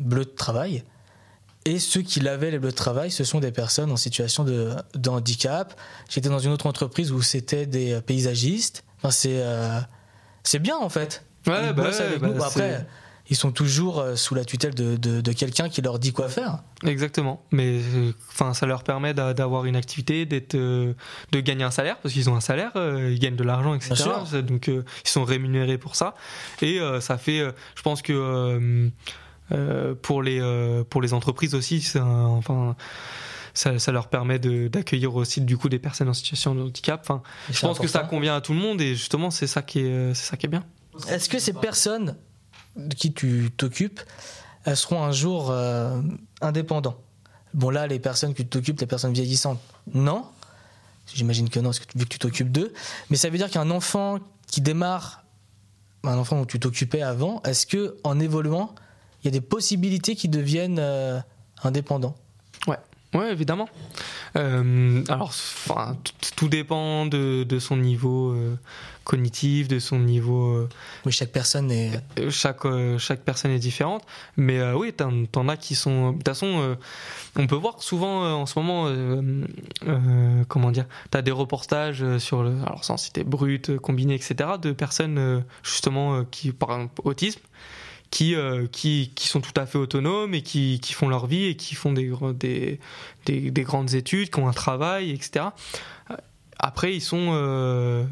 [0.00, 0.82] bleus de travail.
[1.66, 4.70] Et ceux qui lavaient les bleus de travail, ce sont des personnes en situation de,
[4.94, 5.78] de handicap.
[6.08, 8.84] J'étais dans une autre entreprise où c'était des euh, paysagistes.
[8.98, 9.80] Enfin, c'est euh,
[10.44, 11.24] c'est bien en fait.
[11.46, 12.42] Ouais, ils bah avec bah nous.
[12.42, 12.86] Après,
[13.28, 16.28] ils sont toujours euh, sous la tutelle de, de- de quelqu'un qui leur dit quoi
[16.28, 16.60] faire.
[16.84, 17.42] Exactement.
[17.50, 18.12] Mais euh,
[18.54, 20.94] ça leur permet d'a- d'avoir une activité, d'être, euh,
[21.32, 23.94] de gagner un salaire parce qu'ils ont un salaire, euh, ils gagnent de l'argent, etc.
[23.94, 24.26] Bien sûr.
[24.30, 26.14] C'est- Donc ils sont rémunérés pour ça.
[26.62, 27.40] Et ça fait,
[27.74, 28.90] je pense que
[30.02, 32.76] pour les euh, pour les entreprises aussi, un- enfin.
[33.54, 37.00] Ça, ça leur permet d'accueillir aussi du coup des personnes en situation de handicap.
[37.02, 39.78] Enfin, je pense que ça convient à tout le monde et justement c'est ça qui
[39.80, 40.62] est, euh, c'est ça qui est bien.
[41.08, 42.16] Est-ce que ces personnes
[42.76, 44.00] de qui tu t'occupes,
[44.66, 46.02] elles seront un jour euh,
[46.42, 46.98] indépendants
[47.54, 49.58] Bon là, les personnes que tu t'occupes, les personnes vieillissantes,
[49.94, 50.26] non.
[51.14, 52.74] J'imagine que non, parce que tu- vu que tu t'occupes d'eux.
[53.08, 55.24] Mais ça veut dire qu'un enfant qui démarre,
[56.04, 58.74] un enfant dont tu t'occupais avant, est-ce que en évoluant,
[59.26, 61.18] il y a des possibilités qu'ils deviennent euh,
[61.64, 62.14] indépendants
[63.14, 63.68] Ouais, évidemment.
[64.36, 65.96] Euh, alors, enfin,
[66.36, 68.58] tout, dépend de, de son niveau euh,
[69.04, 70.50] cognitif, de son niveau.
[70.54, 70.68] euh,
[71.06, 71.92] Oui, chaque personne est.
[72.28, 72.66] chaque,
[72.98, 74.04] chaque personne est différente.
[74.36, 76.10] Mais oui, t'en, t'en as qui sont.
[76.10, 76.76] De toute façon,
[77.36, 78.90] on peut voir souvent en ce moment.
[80.48, 82.50] comment dire T'as des reportages sur le.
[82.66, 84.50] Alors, sans citer brut, combiné, etc.
[84.60, 87.40] de personnes, justement, qui, par exemple, autisme.
[88.10, 91.46] Qui, euh, qui, qui sont tout à fait autonomes et qui, qui font leur vie
[91.46, 92.78] et qui font des, des,
[93.26, 95.46] des, des grandes études, qui ont un travail, etc.
[96.58, 97.30] Après, ils sont.
[97.32, 98.04] euh,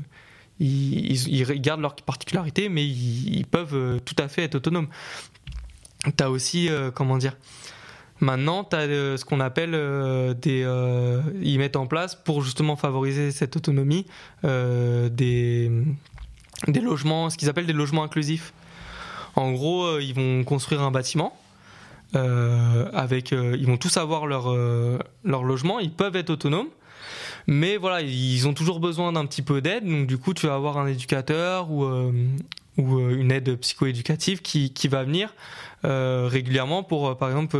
[0.61, 4.89] ils, ils- ils gardent leurs particularités, mais ils, peuvent euh, tout à fait être autonomes.
[6.17, 7.37] T'as aussi, euh, comment dire,
[8.21, 10.63] maintenant, euh, ce qu'on appelle euh, des.
[10.65, 14.07] euh, ils mettent en place pour justement favoriser cette autonomie
[14.45, 15.71] euh, des,
[16.69, 18.53] des logements, ce qu'ils appellent des logements inclusifs.
[19.37, 21.37] En gros, euh, ils vont construire un bâtiment.
[22.15, 24.55] euh, avec, euh, ils vont tous avoir leur,
[25.25, 26.69] logement, ils peuvent être autonomes,
[27.49, 29.85] mais voilà, ils ont toujours besoin d'un petit peu d'aide.
[29.85, 31.85] Donc du coup, tu vas avoir un éducateur ou,
[32.77, 35.35] une aide psychoéducative qui, qui va venir
[35.83, 37.59] régulièrement pour, par exemple,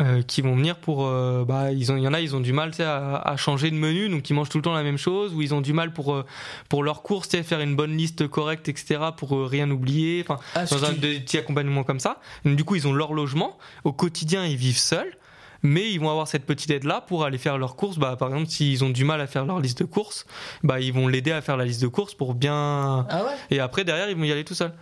[0.00, 1.06] euh, qui vont venir pour.
[1.06, 3.16] euh, bah, ils ont, il y en a, ils ont du mal tu sais, à,
[3.16, 5.54] à changer de menu, donc ils mangent tout le temps la même chose, ou ils
[5.54, 6.24] ont du mal pour, euh,
[6.68, 10.24] pour leurs courses, faire une bonne liste correcte, etc., pour euh, rien oublier.
[10.26, 12.20] Enfin, Ah, dans un petit accompagnement comme ça.
[12.44, 13.58] Donc, du coup, ils ont leur logement.
[13.84, 15.12] Au quotidien, ils vivent seuls.
[15.64, 17.98] Mais ils vont avoir cette petite aide-là pour aller faire leurs courses.
[17.98, 20.24] Bah, par exemple, s'ils ont du mal à faire leur liste de courses,
[20.62, 23.04] bah, ils vont l'aider à faire la liste de courses pour bien.
[23.10, 23.32] Ah ouais?
[23.50, 24.72] Et après, derrière, ils vont y aller tout seuls.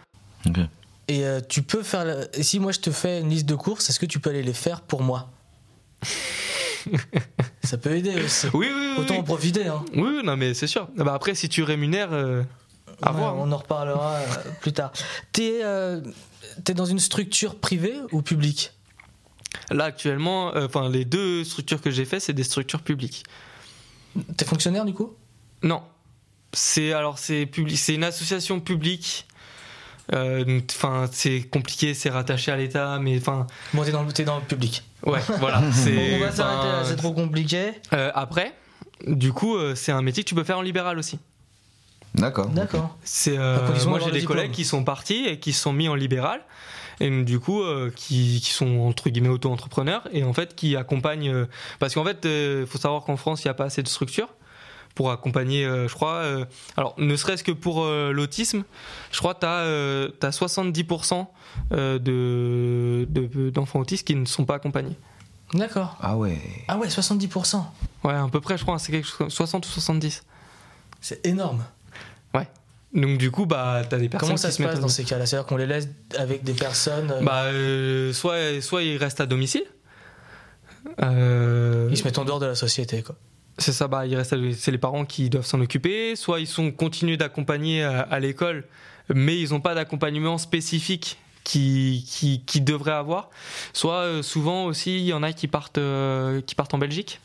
[0.46, 0.58] Ok.
[1.08, 2.04] Et euh, tu peux faire.
[2.04, 4.30] la- et Si moi je te fais une liste de courses, est-ce que tu peux
[4.30, 5.30] aller les faire pour moi?
[7.64, 8.46] Ça peut aider aussi.
[8.54, 8.94] Oui, oui, oui.
[8.98, 9.20] Autant oui.
[9.20, 9.66] en profiter.
[9.66, 9.84] Hein.
[9.94, 10.88] Oui, non, mais c'est sûr.
[10.96, 12.12] Bah, après, si tu rémunères.
[12.12, 12.42] euh,
[13.02, 13.36] à Ouais, voir.
[13.36, 14.26] On en reparlera euh,
[14.60, 14.92] plus tard.
[15.32, 15.60] T'es
[16.74, 18.72] dans une structure privée ou publique?
[19.70, 23.24] Là, actuellement, enfin, les deux structures que j'ai fait, c'est des structures publiques.
[24.36, 25.12] T'es fonctionnaire du coup?
[25.62, 25.82] Non.
[26.52, 29.26] C'est alors c'est public, c'est une association publique.
[30.14, 34.24] Euh, Enfin, c'est compliqué, c'est rattaché à l'État, mais enfin, Bon, t'es dans, le- t'es
[34.24, 34.82] dans le public.
[35.04, 35.60] ouais, voilà.
[35.60, 37.72] Bon, c'est- on va s'arrêter là, enfin, c'est trop compliqué.
[37.92, 38.54] euh, après,
[39.06, 41.18] du coup, euh, c'est un métier que tu peux faire en libéral aussi.
[42.14, 42.48] D'accord.
[42.48, 42.96] D'accord.
[43.04, 44.38] C'est euh, moi j'ai des diplôme.
[44.38, 46.40] collègues qui sont partis et qui se sont mis en libéral
[46.98, 51.28] et du coup euh, qui, qui sont entre guillemets auto-entrepreneurs et en fait qui accompagnent
[51.30, 51.44] euh,
[51.78, 54.28] parce qu'en fait il faut savoir qu'en France il n'y a pas assez de structures
[54.96, 56.44] pour accompagner euh, je crois euh,
[56.76, 58.64] alors ne serait-ce que pour euh, l'autisme
[59.12, 61.26] je crois que tu as, 70%
[61.72, 64.96] euh, de, de- d'enfants autistes qui ne sont pas accompagnés
[65.54, 65.96] D'accord.
[66.00, 66.38] Ah ouais.
[66.66, 67.62] Ah ouais, 70%.
[68.02, 70.24] ouais à peu près je crois c'est quelque chose comme 60 ou 70
[71.00, 71.62] C'est énorme.
[72.94, 75.26] donc du coup bah t'as des personnes Comment ça qui se passe dans ces cas-là?
[75.26, 77.10] C'est-à-dire qu'on les laisse avec des personnes.
[77.10, 79.64] euh, Bah, euh, soit, soit ils restent à domicile.
[81.02, 83.16] Euh, Ils se mettent en dehors de la société, quoi.
[83.58, 86.14] C'est ça, bah, ils restent à- c'est les parents qui doivent s'en occuper.
[86.16, 88.64] Soit ils sont continués d'accompagner à, à l'école,
[89.12, 93.30] mais ils n'ont pas d'accompagnement spécifique qui, qui, qui devraient avoir.
[93.72, 97.20] Soit euh, souvent aussi, il y en a qui partent, euh, qui partent en Belgique.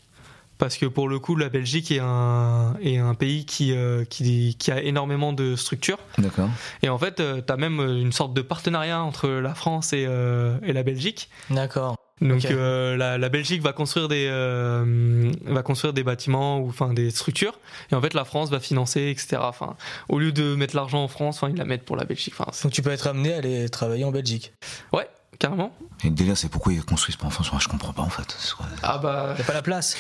[0.60, 4.56] Parce que pour le coup, la Belgique est un, est un pays qui, euh, qui,
[4.60, 5.98] qui a énormément de structures.
[6.20, 6.50] D'accord.
[6.84, 10.56] Et en fait, tu as même une sorte de partenariat entre la France et, euh,
[10.64, 11.32] et la Belgique.
[11.50, 11.96] D'accord.
[12.22, 16.94] Donc euh, la, la Belgique va construire des euh, va construire des bâtiments ou enfin
[16.94, 17.58] des structures
[17.92, 19.38] et en fait la France va financer etc.
[19.40, 19.76] Enfin
[20.08, 22.36] au lieu de mettre l'argent en France, enfin ils la mettent pour la Belgique.
[22.38, 24.54] Enfin Donc tu peux être amené à aller travailler en Belgique.
[24.94, 25.08] ouais
[25.40, 25.72] carrément.
[26.04, 27.52] Et le délire, c'est pourquoi ils construisent pas en France?
[27.52, 28.38] Moi, je comprends pas en fait.
[28.84, 29.98] Ah bah Y a pas la place.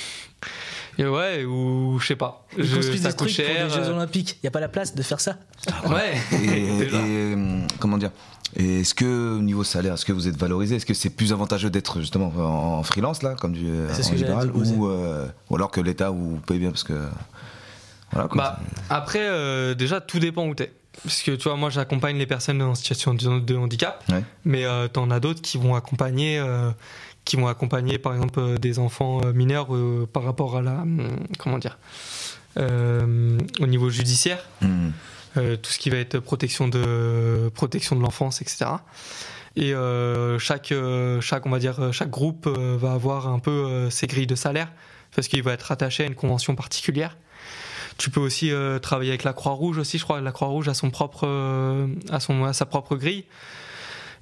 [1.00, 2.46] et ouais ou je sais pas.
[2.58, 3.68] Ils Je- construisent des trucs pour cher.
[3.68, 4.38] les Jeux euh, Olympiques.
[4.44, 5.38] Y a pas la place de faire ça.
[5.90, 6.14] Ouais.
[6.44, 8.12] Et, comment dire?
[8.58, 10.76] Et est-ce que au niveau salaire, est-ce que vous êtes valorisé?
[10.76, 14.52] Est-ce que c'est plus avantageux d'être justement en, en freelance là, comme du en libéral,
[14.54, 16.94] ou, euh, ou alors que l'État vous paye bien parce que
[18.12, 18.28] voilà.
[18.28, 18.38] quoi.
[18.38, 18.60] Bah,
[18.90, 20.74] après, euh, déjà, tout dépend où t'es.
[21.04, 24.24] Parce que tu vois, moi j'accompagne les personnes en situation de, handicap, Ouais.
[24.44, 26.70] mais euh, t'en as d'autres qui vont accompagner, euh,
[27.24, 31.08] qui vont accompagner par exemple euh, des enfants mineurs euh, par rapport à la, hum,
[31.40, 31.78] comment dire,
[32.60, 34.90] euh, au niveau judiciaire, Hmm.
[35.38, 38.66] Euh, tout ce qui va être protection de protection de l'enfance, etc.
[39.56, 44.08] Et euh, chaque euh, chaque on va dire chaque groupe va avoir un peu ses
[44.08, 44.72] grilles de salaire
[45.16, 47.18] parce qu'il va être rattaché à une convention particulière.
[47.98, 50.74] Tu peux aussi euh, travailler avec la Croix-Rouge aussi, je crois que la Croix-Rouge a
[50.74, 53.26] son propre euh, a son a sa propre grille.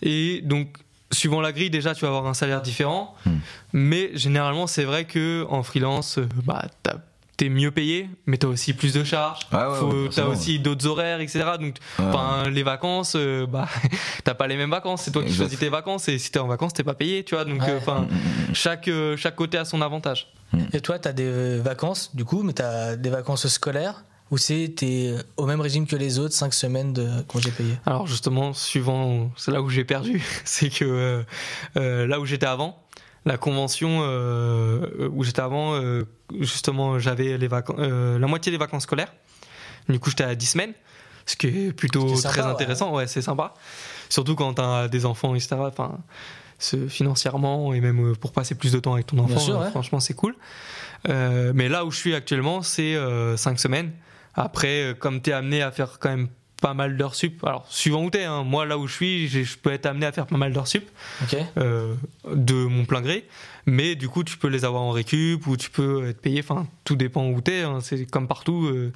[0.02, 0.70] Et donc
[1.12, 3.38] suivant la grille déjà tu vas avoir un salaire différent, Hmm.
[3.74, 6.98] mais généralement c'est vrai que en freelance bah t'as-
[7.40, 9.40] t'es mieux payé, mais t'as aussi plus de charges.
[9.54, 11.44] Ouais, ouais, t'as aussi d'autres horaires, etc.
[11.60, 11.76] Donc,
[12.52, 13.68] les vacances, euh, bah,
[14.26, 15.04] t'as pas les mêmes vacances.
[15.04, 15.44] C'est toi qui Exact.
[15.46, 16.10] choisis tes vacances.
[16.10, 17.46] Et si t'es en vacances, t'es pas payé, tu vois.
[17.46, 17.70] Donc, Ouais.
[17.72, 18.08] euh, enfin,
[18.54, 20.28] chaque euh, chaque côté a son avantage.
[20.74, 25.14] Et toi, t'as des vacances, du coup, mais t'as des vacances scolaires ou c'est t'es
[25.38, 27.78] au même régime que les autres, 5 semaines de congés payés?
[27.86, 31.24] Alors justement, suivant, c'est là où j'ai perdu, c'est que euh,
[31.78, 32.78] euh, là où j'étais avant,
[33.26, 36.06] la convention euh, où j'étais avant, euh,
[36.40, 39.14] justement, j'avais les vacances, la moitié des vacances scolaires.
[39.88, 40.74] Du coup, j'étais à 10 semaines,
[41.26, 42.94] ce qui est plutôt sympa, très intéressant.
[42.94, 43.54] Ouais, c'est sympa.
[44.10, 45.56] Surtout quand t'as des enfants, etc.
[45.60, 46.00] Enfin,
[46.88, 49.70] financièrement et même euh, pour passer plus de temps avec ton enfant, sûr, euh, ouais.
[49.70, 50.36] franchement, c'est cool.
[51.08, 52.98] Euh, mais là où je suis actuellement, c'est
[53.38, 53.92] 5 semaines.
[54.36, 56.28] Après, euh, comme tu es amené à faire quand même
[56.62, 59.58] pas mal d'heures sup, alors suivant où tu es, moi là où je suis, je
[59.58, 60.88] peux être amené à faire pas mal d'heures sup
[61.24, 61.38] Ok.
[61.58, 61.96] euh,
[62.34, 63.26] de mon plein gré,
[63.66, 66.68] mais du coup tu peux les avoir en récup ou tu peux être payé, enfin
[66.84, 68.92] tout dépend où tu es, c'est comme partout, euh,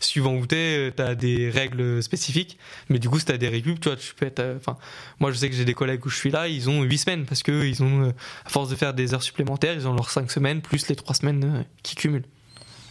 [0.00, 3.38] suivant où tu es, tu as des règles spécifiques, mais du coup si tu as
[3.38, 4.76] des récup, tu vois, tu peux être, euh, enfin
[5.18, 7.24] moi je sais que j'ai des collègues où je suis là, ils ont 8 semaines
[7.26, 8.12] parce que ils ont, euh,
[8.44, 11.14] à force de faire des heures supplémentaires, ils ont leurs 5 semaines plus les 3
[11.16, 12.24] semaines euh, qui cumulent.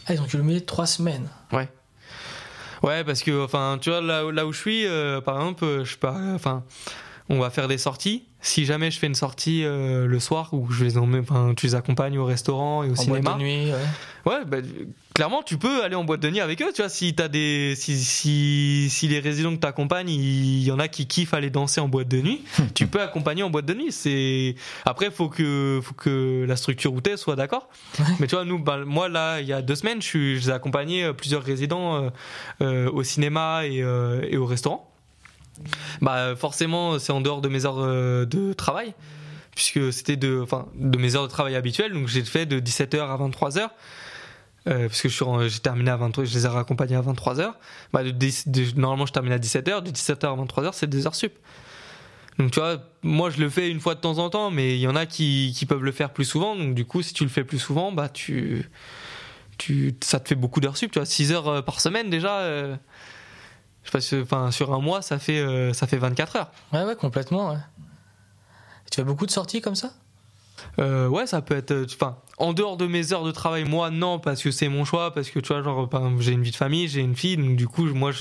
[0.05, 1.27] Ah, ils ont cumulé 3 semaines.
[1.51, 1.67] Ouais.
[2.83, 5.85] Ouais, parce que, enfin, tu vois, là, là où je suis, euh, par exemple, euh,
[5.85, 6.63] je pas, enfin,
[7.29, 8.23] on va faire des sorties.
[8.39, 11.65] Si jamais je fais une sortie euh, le soir où je les emmène, enfin, tu
[11.65, 13.21] les accompagnes au restaurant et au En cinéma.
[13.21, 14.31] boîte de nuit, ouais.
[14.31, 14.57] Ouais, bah,
[15.17, 17.73] clairement, tu peux aller en boîte de nuit avec eux, tu vois, si t'as des,
[17.75, 21.81] si, si, si les résidents que t'accompagnes, il y en a qui kiffent aller danser
[21.81, 22.43] en boîte de nuit,
[22.75, 23.91] tu peux accompagner en boîte de nuit.
[23.91, 24.53] C'est,
[24.85, 27.67] après, faut que, faut que la structure où t'es soit d'accord.
[27.97, 28.05] Ouais.
[28.19, 30.51] Mais tu vois, nous, bah, moi, là, il y a deux semaines, je suis, j'ai
[30.51, 32.09] accompagné euh, plusieurs résidents euh,
[32.61, 34.87] euh, au cinéma et, euh, et au restaurant.
[35.99, 38.93] Bah, forcément, c'est en dehors de mes heures de travail
[39.55, 41.91] puisque c'était de, enfin, de mes heures de travail habituelles.
[41.91, 43.69] Donc j'ai fait de 17h à 23h.
[44.67, 45.09] Euh, parce que
[45.47, 47.53] j'ai terminé à 23 je les ai raccompagnés à 23h.
[47.93, 48.01] Bah,
[48.75, 49.81] normalement, je termine à 17h.
[49.81, 51.33] De 17h à 23h, c'est des heures sup.
[52.37, 54.81] Donc, tu vois, moi, je le fais une fois de temps en temps, mais il
[54.81, 56.55] y en a qui, peuvent le faire plus souvent.
[56.55, 58.69] Donc, du coup, si tu le fais plus souvent, bah, tu,
[59.57, 60.91] tu, ça te fait beaucoup d'heures sup.
[60.91, 62.39] Tu vois, 6 heures euh, par semaine déjà.
[62.39, 62.75] euh,
[63.95, 66.51] enfin, sur un mois, ça fait, ça fait 24 heures.
[66.73, 67.59] Ouais, ouais, complètement, ouais.
[68.91, 69.93] Tu fais beaucoup de sorties comme ça?
[70.79, 71.71] Euh, ouais, ça peut être.
[71.71, 71.85] euh,
[72.39, 75.31] en dehors de mes heures de travail, moi, non, parce que c'est mon choix, parce
[75.31, 77.67] que tu vois, genre, exemple, j'ai une vie de famille, j'ai une fille, donc du
[77.67, 78.11] coup, moi,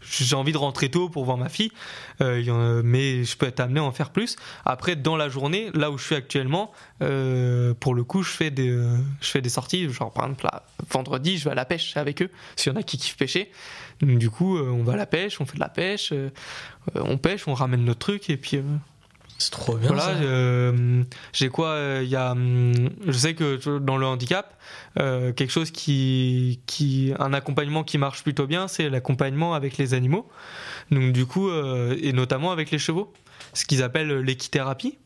[0.00, 1.72] j'ai envie de rentrer tôt pour voir ma fille,
[2.20, 4.36] Euh, mais je peux être amené à en faire plus.
[4.64, 6.70] Après, dans la journée, là où je suis actuellement,
[7.00, 8.78] pour le coup, je fais des,
[9.48, 12.76] sorties, genre, par exemple, là, vendredi, je vais à la pêche avec eux, s'il y
[12.76, 13.50] en a qui kiffent pêcher.
[14.00, 16.12] Donc, du coup, on va à la pêche, on fait de la pêche,
[16.94, 18.60] on pêche, on ramène notre truc, et puis.
[19.36, 19.88] Euh, C'est trop bien.
[19.88, 24.58] voilà, euh, j'ai quoi euh, Il y a, hum, je sais que dans le handicap,
[24.98, 29.94] euh, quelque chose qui, qui, un accompagnement qui marche plutôt bien, c'est l'accompagnement avec les
[29.94, 30.28] animaux.
[30.90, 33.12] Donc du coup, euh, et notamment avec les chevaux,
[33.52, 34.98] ce qu'ils appellent l'équithérapie.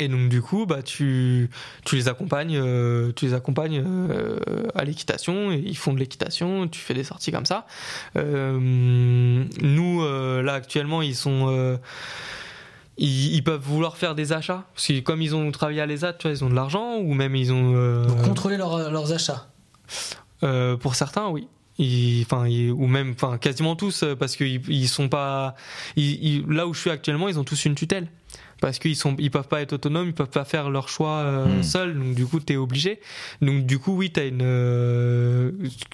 [0.00, 1.48] Et donc du coup, bah tu,
[1.84, 4.38] tu les accompagnes, euh, tu les accompagnes euh,
[4.74, 5.52] à l'équitation.
[5.52, 6.66] Et ils font de l'équitation.
[6.66, 7.66] Tu fais des sorties comme ça.
[8.16, 11.76] Euh, nous, euh, là actuellement, ils sont euh,
[12.98, 16.14] ils, ils peuvent vouloir faire des achats parce que comme ils ont travaillé à l'ESAT,
[16.14, 17.74] tu vois, ils ont de l'argent ou même ils ont.
[17.76, 19.48] euh, Vous contrôlez leur- leurs achats.
[20.42, 21.48] euh, pour certains, oui.
[21.78, 25.54] Ils- Enfin, ils- ou même, enfin, quasiment tous, euh, parce qu'ils ils sont pas.
[25.96, 28.08] ils- ils- là où je suis actuellement, ils ont tous une tutelle.
[28.62, 31.58] Parce qu'ils sont, ils peuvent pas être autonomes, ils peuvent pas faire leur choix euh,
[31.58, 31.62] Hmm.
[31.62, 31.98] seuls.
[31.98, 33.00] Donc du coup, t'es obligé.
[33.42, 34.40] Donc du coup, oui, t'as une.
[34.42, 35.52] euh,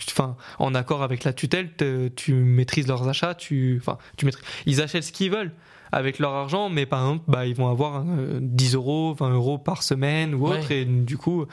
[0.08, 3.34] Enfin, en accord avec la tutelle, te- tu maîtrises leurs achats.
[3.34, 4.44] Tu, enfin, tu maîtrises.
[4.66, 5.50] Ils achètent ce qu'ils veulent
[5.92, 9.58] avec leur argent, mais par exemple, bah, ils vont avoir euh, 10 euros, 20 euros
[9.58, 10.80] par semaine ou autre, Ouais.
[10.80, 11.44] et du coup,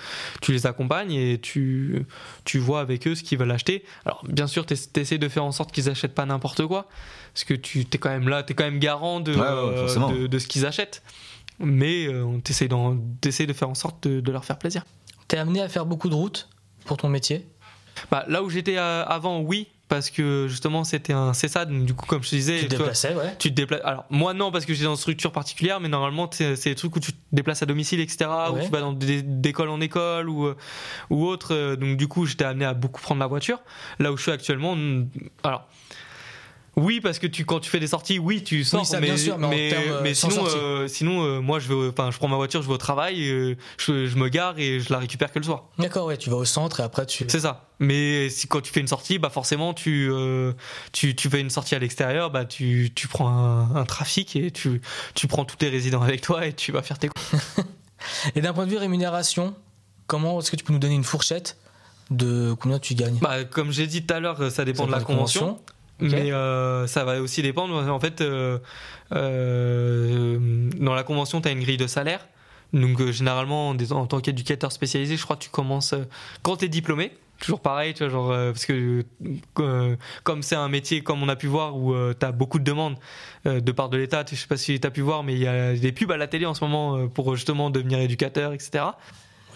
[0.41, 2.05] tu les accompagnes et tu,
[2.45, 3.83] tu vois avec eux ce qu'ils veulent acheter.
[4.05, 6.87] Alors, bien sûr, tu essaies de faire en sorte qu'ils achètent pas n'importe quoi,
[7.33, 9.45] parce que tu es quand même là, tu es quand même garant de, Ouais, ouais,
[9.45, 11.03] euh, de, de ce qu'ils achètent.
[11.59, 14.85] Mais euh, on t'essaie de faire en sorte de, de leur faire plaisir.
[15.27, 16.47] T'es amené à faire beaucoup de routes
[16.85, 17.45] pour ton métier?
[18.09, 21.93] Bah, là où j'étais euh, avant, oui, parce que justement, c'était un CESAD, donc du
[21.93, 23.35] coup, comme je te disais, Tu te déplaçais, ouais.
[23.39, 23.81] tu te déplaces.
[23.83, 26.75] Alors, moi, non, parce que j'étais dans une structure particulière, mais normalement, c'est c'est des
[26.75, 28.61] trucs où tu te déplaces à domicile, etc., Ouais.
[28.61, 30.55] où tu vas dans d'école en école ou, euh,
[31.09, 31.53] ou autre.
[31.53, 33.59] euh, Donc, du coup, j'étais amené à beaucoup prendre la voiture.
[33.99, 34.77] Là où je suis actuellement,
[35.43, 35.67] alors.
[36.79, 39.17] Oui, parce que tu, quand tu fais des sorties, oui, tu sors, ça, mais, bien
[39.17, 42.27] sûr, mais en euh, mais sinon, euh, sinon euh, moi, je, vais, enfin, je prends
[42.27, 45.31] ma voiture, je vais au travail, euh, je, je me gare et je la récupère
[45.31, 45.65] que le soir.
[45.77, 47.25] D'accord, ouais, tu vas au centre et après tu.
[47.27, 47.69] C'est ça.
[47.79, 50.11] Mais si, quand tu fais une sortie, bah forcément, tu,
[50.91, 54.51] tu, tu fais une sortie à l'extérieur, bah tu, tu prends un, un trafic et
[54.51, 54.81] tu,
[55.13, 57.35] tu prends tous tes résidents avec toi et tu vas faire tes courses.
[58.35, 59.55] Et d'un point de vue rémunération,
[60.07, 61.57] comment est-ce que tu peux nous donner une fourchette
[62.11, 63.19] de combien tu gagnes?
[63.21, 65.59] Bah, comme j'ai dit tout à l'heure, ça dépend Ça de la convention.
[66.01, 67.75] Mais euh, ça va aussi dépendre.
[67.89, 68.59] En fait, euh,
[69.13, 72.25] euh, dans la convention, tu as une grille de salaire.
[72.73, 76.05] Donc, euh, généralement, en, tant qu'éducateur spécialisé, je crois que tu commences euh,
[76.43, 77.11] quand tu es diplômé.
[77.39, 79.05] Toujours pareil, tu vois, genre, euh, parce que
[80.23, 82.97] comme c'est un métier, comme on a pu voir, où tu as beaucoup de demandes
[83.45, 85.47] de part de l'État, je sais pas si tu as pu voir, mais il y
[85.47, 88.83] a des pubs à la télé en ce moment pour justement devenir éducateur, etc.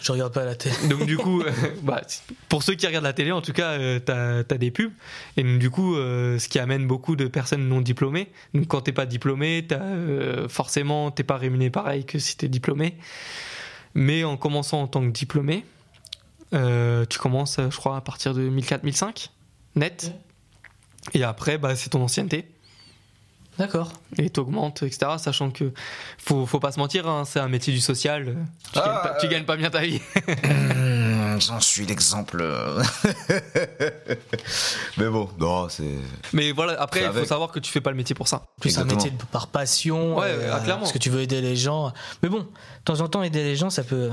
[0.03, 0.75] Je regarde pas la télé.
[0.89, 2.01] Donc du coup, euh, bah,
[2.49, 4.91] pour ceux qui regardent la télé, en tout cas, euh, t'as as des pubs.
[5.37, 8.29] Et donc, du coup, euh, ce qui amène beaucoup de personnes non diplômées.
[8.53, 12.97] Donc quand t'es pas diplômé, euh, forcément, t'es pas rémunéré pareil que si t'es diplômé.
[13.95, 15.65] Mais en commençant en tant que diplômé,
[16.53, 19.30] euh, tu commences, je crois, à partir de 1004-1005
[19.78, 20.13] net.
[21.13, 22.45] Et après, bah, c'est ton ancienneté
[23.60, 23.91] D'accord.
[24.18, 25.14] et t'augmentes, etc.
[25.18, 25.72] Sachant que
[26.18, 28.28] faut, faut pas se mentir, hein, c'est un métier du social.
[28.30, 28.34] euh,
[28.74, 29.30] Tu, Ah, gagnes pas, tu euh.
[29.30, 30.01] gagnes pas bien ta vie.
[31.34, 32.43] Mmh, J'en suis l'exemple.
[34.97, 35.84] Mais bon, non, c'est.
[36.32, 37.28] Mais voilà, après, il faut avec.
[37.28, 38.43] savoir que tu fais pas le métier pour ça.
[38.60, 38.93] Plus Exactement.
[38.93, 40.18] un métier de- par passion.
[40.18, 40.82] Ouais, euh, ah, clairement.
[40.82, 41.91] Parce que tu veux aider les gens.
[42.22, 42.45] Mais bon, de
[42.86, 44.12] temps en temps, aider les gens, ça peut.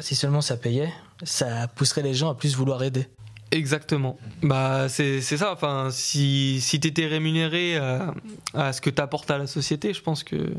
[0.00, 3.08] Si seulement ça payait, ça pousserait les gens à plus vouloir aider.
[3.52, 4.18] Exactement.
[4.42, 5.52] Bah c'est ça.
[5.52, 8.12] Enfin, si si t'étais rémunéré à,
[8.54, 10.52] à ce que t'apportes à la société, je pense que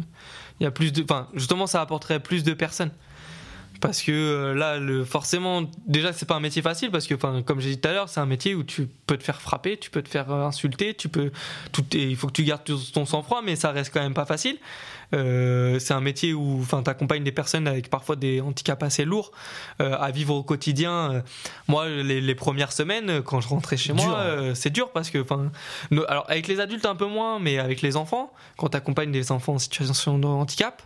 [0.60, 1.04] il y a plus de.
[1.04, 2.92] Enfin, justement, ça apporterait plus de personnes.
[3.80, 7.60] Parce que euh, là, le, forcément, déjà, c'est pas un métier facile parce que, comme
[7.60, 9.92] j'ai dit tout à l'heure, c'est un métier où tu peux te faire frapper, tu
[9.92, 11.32] peux te faire euh, insulter, tu peux,
[11.72, 12.64] tout, et il faut que tu gardes
[12.94, 14.58] ton sang-froid, mais ça reste quand même pas facile.
[15.14, 19.32] Euh, c'est un métier où, enfin, t'accompagnes des personnes avec parfois des handicaps assez lourds
[19.82, 21.24] euh, à vivre au quotidien.
[21.68, 25.20] Moi, les, les premières semaines, quand je rentrais chez moi, euh, c'est dur parce que,
[25.20, 25.52] enfin,
[25.92, 29.32] no- alors avec les adultes un peu moins, mais avec les enfants, quand t'accompagnes des
[29.32, 30.82] enfants en situation de handicap.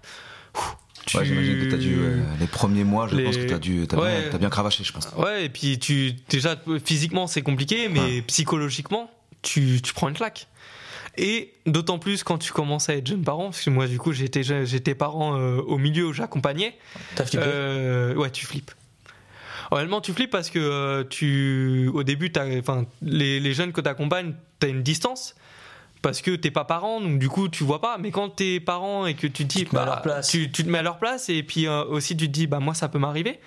[0.56, 0.76] ouf,
[1.06, 1.95] tu- Ouais, j'imagine que t'as dû.
[1.99, 3.86] euh, les premiers mois, je Les- pense que t'as dû.
[3.88, 4.22] T'as Ouais.
[4.22, 5.08] bien, t'as bien cravaché, je pense.
[5.18, 9.10] Ouais, et puis tu déjà physiquement c'est compliqué, mais psychologiquement
[9.41, 10.47] tu, tu prends une claque.
[11.18, 14.14] Et d'autant plus quand tu commences à être jeune parent, parce que moi du coup
[14.14, 16.78] j'étais j'étais parent euh, au milieu où j'accompagnais.
[17.16, 18.72] T'as flippé Euh, ouais, tu flippes.
[19.72, 23.80] Honnêtement, tu flippes parce que euh, tu, au début, t'as- enfin, les, les jeunes que
[23.80, 25.34] tu accompagnes, tu as une distance.
[26.02, 27.97] Parce que t'es pas parent, donc du coup tu vois pas.
[27.99, 30.02] Mais quand t'es parent et que tu te dis, Tu te mets à bah, leur
[30.02, 30.30] place.
[30.30, 32.60] Tu, tu te mets à leur place et puis euh, aussi tu te dis, bah
[32.60, 33.39] moi ça peut m'arriver.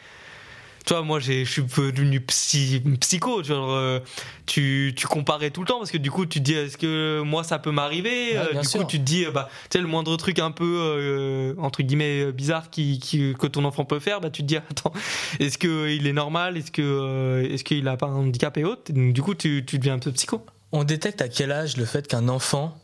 [0.86, 3.42] Tu vois, moi j'ai- je suis devenu psy, psycho.
[3.42, 4.00] Genre, euh,
[4.44, 7.22] tu, tu comparais tout le temps parce que du coup tu te dis, est-ce que
[7.22, 8.32] moi ça peut m'arriver?
[8.32, 8.80] Ouais, Euh, Du sûr.
[8.82, 11.82] coup tu te dis, euh, bah, tu sais, le moindre truc un peu euh, entre
[11.82, 14.92] guillemets euh, bizarre qui, qui- que ton enfant peut faire, bah tu te dis, attends,
[15.40, 16.58] est-ce qu'il est normal?
[16.58, 18.92] Est-ce que euh, est-ce qu'il a pas un handicap et autres?
[18.92, 20.44] Donc, Du coup tu, tu deviens un peu psycho.
[20.76, 22.76] On détecte à quel âge le fait qu'un enfant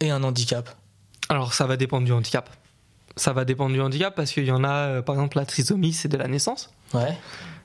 [0.00, 0.68] ait un handicap?
[1.30, 2.50] Alors ça va dépendre du handicap.
[3.16, 5.94] Ça va dépendre du handicap parce qu'il y en a, euh, par exemple, la trisomie,
[5.94, 6.70] c'est de la naissance.
[6.92, 7.16] Ouais.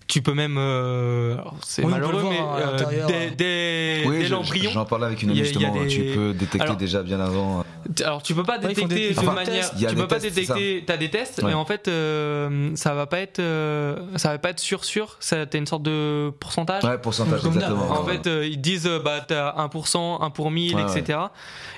[0.08, 2.78] Tu peux même, euh, alors, c'est Oui, malheureux, mais à euh,
[3.08, 4.72] dès, dès- Oui, dès l'embryon.
[4.74, 5.74] j'en parlais avec une amie justement.
[5.74, 7.66] des- Tu peux détecter Alors- déjà bien avant.
[8.04, 10.84] Alors tu peux pas Ouais, détecter des- de enfin, manière, tu peux pas tests, détecter.
[10.86, 11.50] T'as des tests, Ouais.
[11.50, 15.18] mais en fait euh, ça va pas être, euh, ça va pas être sûr sûr.
[15.20, 16.84] Ça t'as une sorte de pourcentage.
[16.86, 17.92] Ouais, pourcentage, exactement.
[17.92, 21.20] En fait, euh, ils disent euh, bah t'as 1%, 1 pour 1000, Ouais, etc.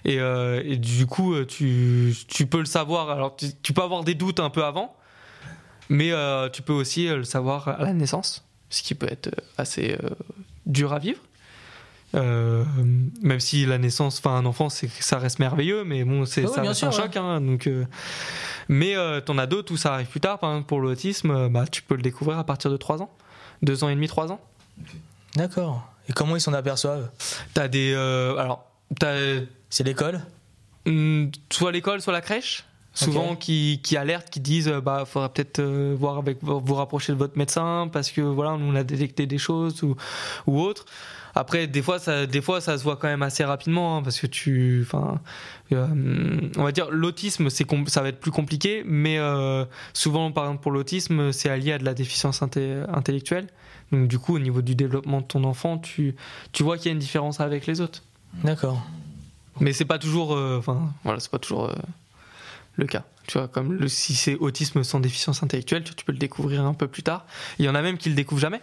[0.05, 3.09] Et, euh, et du coup, euh, tu, tu peux le savoir.
[3.09, 4.93] Alors, tu, tu peux avoir des doutes un peu avant,
[5.89, 9.27] mais euh, tu peux aussi euh, le savoir à la naissance, ce qui peut être
[9.27, 10.09] euh, assez euh,
[10.65, 11.19] dur à vivre.
[12.15, 12.63] Euh,
[13.21, 16.47] même si la naissance, enfin un enfant, c'est ça reste merveilleux, mais bon, c'est Ah
[16.47, 16.97] oui, ça bien reste sûr, un ouais.
[16.97, 17.17] choc.
[17.17, 17.69] hein, donc,
[18.67, 20.39] mais t'en as d'autres où ça arrive plus tard.
[20.39, 23.11] Par exemple, pour l'autisme, bah, tu peux le découvrir à partir de 3 ans,
[23.61, 24.41] 2 ans et demi, 3 ans.
[25.35, 25.87] D'accord.
[26.07, 27.11] Et comment ils s'en aperçoivent?
[27.53, 28.65] T'as des, alors,
[28.99, 30.19] t'as C'est l'école?
[30.87, 32.63] Hmm, soit l'école, soit la crèche?
[32.91, 37.13] Souvent qui, qui alertent, qui disent euh, bah faudra peut-être euh, voir avec vous rapprocher
[37.13, 39.95] de votre médecin parce que voilà nous on a détecté des choses ou
[40.47, 40.85] ou autre.
[41.35, 44.19] Après des fois ça des fois ça se voit quand même assez rapidement hein, parce
[44.19, 45.21] que tu enfin
[45.71, 45.87] euh,
[46.57, 49.63] on va dire l'autisme c'est ça va être plus compliqué mais euh,
[49.93, 53.47] souvent par exemple pour l'autisme c'est allié à de la déficience inté- intellectuelle.
[53.91, 56.15] Donc du coup au niveau du développement de ton enfant tu
[56.51, 58.01] tu vois qu'il y a une différence avec les autres.
[58.43, 58.83] D'accord.
[59.59, 61.69] Mais c'est pas toujours, enfin, voilà, c'est pas toujours
[62.79, 63.03] le cas.
[63.27, 66.65] Tu vois, comme le, si c'est autisme sans déficience intellectuelle, tu, tu peux le découvrir
[66.65, 67.25] un peu plus tard.
[67.59, 68.61] Il y en a même qui le découvrent jamais.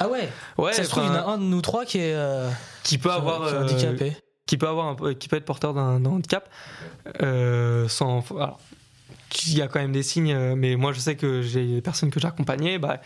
[0.00, 0.28] Ah ouais
[0.58, 2.50] Ouais, Ça se trouve, il y en a un de nous trois qui est, euh,
[2.82, 4.16] qui peut qui- avoir, qui est euh, handicapé.
[4.46, 6.48] qui peut avoir, un qui peut être porteur d'un handicap,
[7.22, 8.24] euh, sans.
[8.32, 8.58] Alors,
[9.46, 12.10] il y a quand même des signes, mais moi je sais que j'ai des personnes
[12.10, 13.00] que j'accompagnais, bah,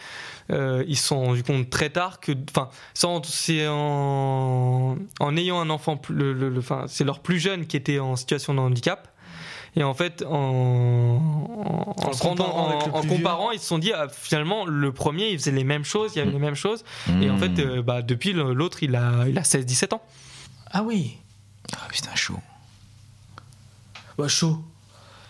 [0.51, 5.71] euh, ils se sont rendus compte très tard que, enfin, c'est en, en ayant un
[5.71, 9.09] enfant, le, le- le- enfin, c'est leur plus jeune qui était en situation de handicap.
[9.79, 11.21] Et en fait, en,
[12.21, 15.85] comparant en- le ils se sont dit, ah, finalement, le premier, il faisait les mêmes
[15.85, 16.83] choses, il y avait les mêmes choses.
[17.21, 20.03] Et en fait, euh, bah, depuis, le- l'autre, il a, il a 16-17 ans.
[20.71, 21.19] Ah oui
[21.75, 22.39] Ah, putain, chaud.
[24.19, 24.59] Bah chaud.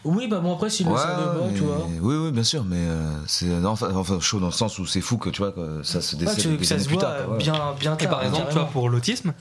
[0.04, 1.00] Oui, bah bon, après, s'il le Ouais,
[1.48, 1.84] mais- tu vois.
[2.00, 5.00] Oui, oui, bien sûr, mais euh, c'est enfin, enfin, chaud dans le sens où c'est
[5.00, 6.94] fou que tu vois que ça se Ouais, décède tu veux que ça se plus
[6.94, 7.24] voit tard.
[7.24, 7.38] quoi, ouais.
[7.38, 8.10] bien, bien Et tard.
[8.10, 9.34] par exemple, tu vois, pour l'autisme,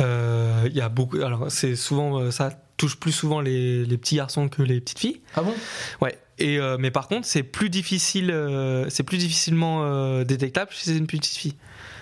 [0.00, 1.16] euh, il y a beaucoup.
[1.22, 2.50] Alors, c'est souvent, euh, ça
[2.82, 5.20] touche plus souvent les, les petits garçons que les petites filles.
[5.36, 5.54] Ah bon?
[6.00, 6.18] Ouais.
[6.38, 10.96] Et euh, mais par contre, c'est plus difficile, euh, c'est plus difficilement euh, détectable chez
[10.96, 11.54] une petite fille.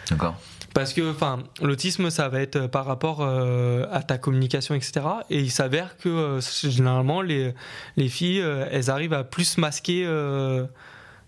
[0.08, 0.40] D'accord.
[0.72, 5.00] Parce que, enfin, l'autisme, ça va être par rapport à ta communication, etc.
[5.28, 7.52] Et il s'avère que généralement, les,
[7.96, 8.38] les filles,
[8.70, 10.04] elles arrivent à plus masquer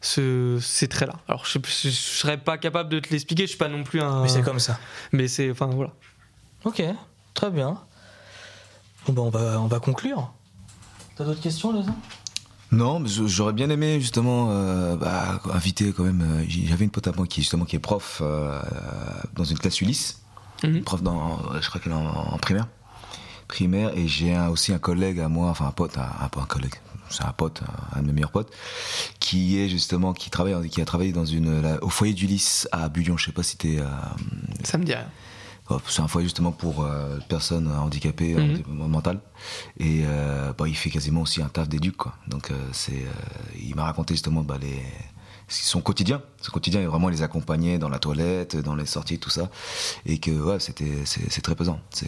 [0.00, 1.16] ce, ces traits-là.
[1.26, 3.42] Alors, je, je, je serais pas capable de te l'expliquer.
[3.42, 4.22] Je suis pas non plus un.
[4.22, 4.78] Mais c'est comme ça.
[5.11, 5.90] Mais c'est, enfin, voilà.
[6.64, 6.80] Ok,
[7.34, 7.80] très bien.
[9.09, 10.32] Bon, bah, on va, on va conclure.
[11.16, 11.82] T'as d'autres questions, les
[12.70, 16.22] Non, j'aurais bien aimé justement euh, bah, inviter quand même.
[16.22, 18.61] euh, J'avais une pote à moi qui justement qui est prof euh,
[19.34, 20.18] dans une classe Ulysse,
[20.64, 20.82] Mhm.
[20.84, 22.68] prof dans, je crois qu'elle est en, en primaire,
[23.48, 26.76] primaire, et j'ai aussi un collègue à moi, enfin un pote, un, un, collègue,
[27.11, 27.62] c'est un pote,
[27.94, 28.53] un de mes meilleurs potes,
[29.18, 32.68] qui est justement, qui travaille, qui a travaillé dans une, la- au foyer du Lys
[32.72, 33.16] à Bullion.
[33.18, 33.80] Je sais pas si t'es.
[33.80, 33.84] euh,
[34.64, 35.07] Ça me dit rien.
[35.75, 38.62] Oh, C'est un foyer justement pour euh, personnes handicapées Mhm.
[38.89, 39.20] mentales
[39.79, 42.12] et euh, bah, il fait quasiment aussi un taf d'éduc quoi.
[42.29, 44.83] Donc euh, c'est euh, il m'a raconté justement bah, les
[45.53, 49.30] son quotidien, son quotidien est vraiment les accompagner dans la toilette, dans les sorties, tout
[49.30, 49.50] ça,
[50.07, 51.78] et que ouais c'était c'est c'est très pesant.
[51.90, 52.07] C'est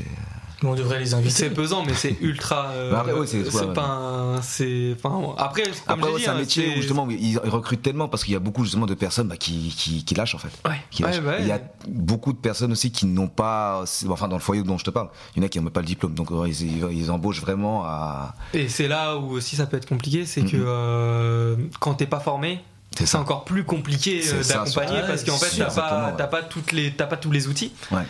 [0.62, 1.30] on devrait les inviter.
[1.34, 2.68] C'est pesant, mais c'est ultra.
[2.70, 3.72] euh, Bah après, ouais, c'est- c'est ouais, ouais.
[3.74, 4.38] pas un-.
[4.38, 7.38] Enfin, après, comme après j'ai ouais, dit, c'est un hein, métier c'est- où justement ils,
[7.38, 10.34] recrutent tellement parce qu'il y a beaucoup justement de personnes bah, qui, qui qui lâchent
[10.34, 10.50] en fait.
[10.66, 11.22] Ouais, qui ouais, lâchent.
[11.24, 11.36] ouais.
[11.40, 14.78] Il y a beaucoup de personnes aussi qui n'ont pas, enfin dans le foyer dont
[14.78, 17.10] je te parle, il y en a qui n'ont même pas le diplôme, donc ils,
[17.10, 18.34] embauchent vraiment à.
[18.54, 20.64] Et c'est là où aussi ça peut être compliqué, c'est que Mhm.
[20.66, 22.60] euh, quand t'es pas formé,
[22.96, 26.28] C'est encore plus compliqué euh, d'accompagner parce qu'en fait t'as pas, ouais.
[26.28, 28.02] pas toutes les t'as pas tous les outils Ouais.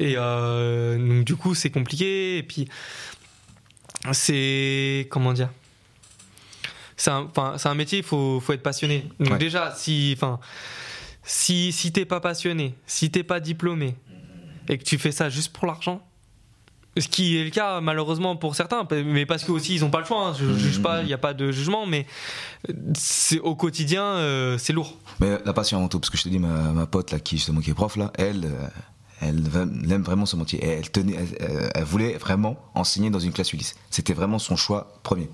[0.00, 2.68] et euh, donc du coup c'est compliqué et puis
[4.12, 5.48] c'est comment dire?
[6.96, 9.38] C'est un, enfin, c'est un métier il faut, faut être passionné donc Ouais.
[9.38, 10.38] déjà si enfin
[11.24, 13.94] si si t'es pas passionné si t'es pas diplômé
[14.68, 16.04] et que tu fais ça juste pour l'argent
[16.98, 20.00] ce qui est le cas malheureusement pour certains, mais parce que aussi ils ont pas
[20.00, 20.28] le choix.
[20.28, 20.34] hein.
[20.38, 22.06] Je juge pas, il n'y a pas de jugement, mais
[22.94, 24.96] c'est au quotidien, euh, c'est lourd.
[25.20, 27.36] Mais la passion avant tout, parce que je te dis, ma, ma pote là, qui
[27.36, 28.68] justement qui est prof là, elle, euh,
[29.20, 29.42] elle,
[29.90, 30.58] aime vraiment ce métier.
[30.64, 31.16] Et elle tenait,
[31.74, 33.74] elle, voulait vraiment enseigner dans une classe Ulysse.
[33.90, 35.28] C'était vraiment son choix premier.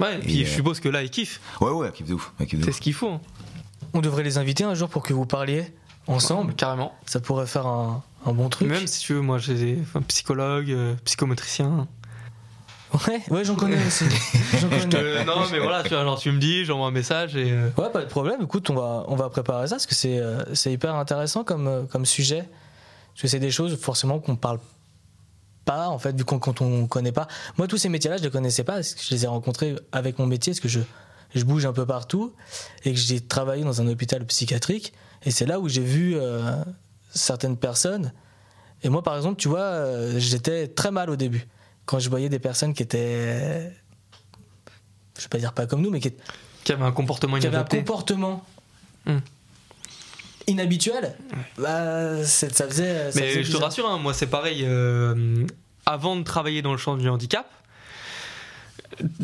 [0.00, 1.40] Ouais, et puis Et, je euh, suppose que là ils kiffent.
[1.60, 2.32] Ouais, ouais, elle kiffe de ouf.
[2.64, 3.10] C'est ce qu'il faut.
[3.10, 3.20] hein.
[3.94, 5.64] On devrait les inviter un jour pour que vous parliez
[6.06, 6.54] ensemble.
[6.54, 6.94] carrément.
[7.04, 8.68] Ça pourrait faire un, un bon truc.
[8.68, 11.86] Même si tu veux, moi j'ai un psychologue, euh, psychomotricien.
[13.08, 14.04] Ouais, ouais, j'en connais aussi.
[14.60, 14.94] J'en connais.
[14.96, 17.50] Euh, non, mais voilà, tu, vois, genre, tu me dis, j'envoie un message et.
[17.50, 18.42] euh, Ouais, pas de problème.
[18.42, 21.66] Écoute, on va, on va préparer ça parce que c'est, euh, c'est hyper intéressant comme,
[21.68, 22.46] euh, comme sujet.
[23.14, 24.58] Parce que c'est des choses forcément qu'on parle
[25.64, 27.28] pas, en fait, vu qu'on quand on connaît pas.
[27.56, 30.18] Moi, tous ces métiers-là, je les connaissais pas parce que je les ai rencontrés avec
[30.18, 30.80] mon métier, parce que je,
[31.34, 32.34] je bouge un peu partout
[32.84, 34.92] et que j'ai travaillé dans un hôpital psychiatrique.
[35.24, 36.62] Et c'est là où j'ai vu euh,
[37.14, 38.12] certaines personnes.
[38.82, 41.46] Et moi, par exemple, tu vois, euh, j'étais très mal au début.
[41.86, 43.72] Quand je voyais des personnes qui étaient.
[45.18, 46.12] Je vais pas dire pas comme nous, mais qui,
[46.64, 47.78] qui avait un comportement qui avait un inadapté.
[47.78, 48.44] comportement
[49.04, 49.18] Hmm.
[50.46, 51.16] inhabituel,
[51.58, 53.10] bah, ça faisait.
[53.12, 54.62] ça Mais faisait je te rassure, hein, moi c'est pareil.
[54.64, 55.44] euh,
[55.86, 57.50] avant de travailler dans le champ du handicap,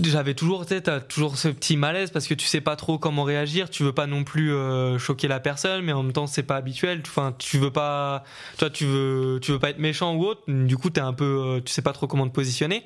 [0.02, 3.24] j'avais toujours, tu sais, toujours ce petit malaise parce que tu sais pas trop comment
[3.24, 3.70] réagir.
[3.70, 6.56] Tu veux pas non plus euh, choquer la personne, mais en même temps c'est pas
[6.56, 7.02] habituel.
[7.06, 8.24] Enfin, tu veux pas,
[8.58, 10.42] toi, tu veux, tu veux pas être méchant ou autre.
[10.48, 12.84] Du coup, t'es un peu, euh, tu sais pas trop comment te positionner.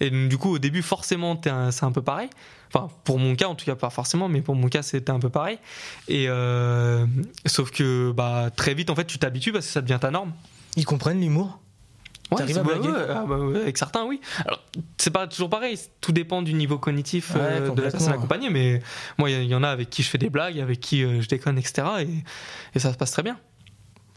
[0.00, 2.28] Et donc, du coup, au début, forcément, c'est un peu pareil.
[2.72, 5.18] Enfin, pour mon cas, en tout cas, pas forcément, mais pour mon cas, c'était un
[5.18, 5.58] peu pareil.
[6.06, 7.06] Et euh,
[7.46, 10.32] sauf que, bah, très vite, en fait, tu t'habitues parce que ça devient ta norme.
[10.76, 11.58] Ils comprennent l'humour?
[12.30, 14.20] Ouais, T'arrives à blaguer ouais, ah bah ouais, avec certains, oui.
[14.44, 14.62] Alors,
[14.98, 18.80] c'est pas toujours pareil, tout dépend du niveau cognitif euh, de la personne accompagnée, mais
[19.16, 21.22] moi, il y, y en a avec qui je fais des blagues, avec qui euh,
[21.22, 21.86] je déconne, etc.
[22.00, 22.08] Et,
[22.74, 23.38] et ça se passe très bien.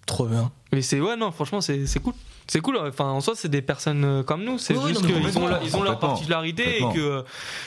[0.05, 0.51] Trop bien.
[0.73, 2.13] Mais c'est, ouais, non, franchement, c'est cool.
[2.47, 5.15] C'est cool, enfin, en soi, c'est des personnes euh, comme nous, c'est Oui, juste qu'ils
[5.37, 7.23] ont, ils ont leur particularité et que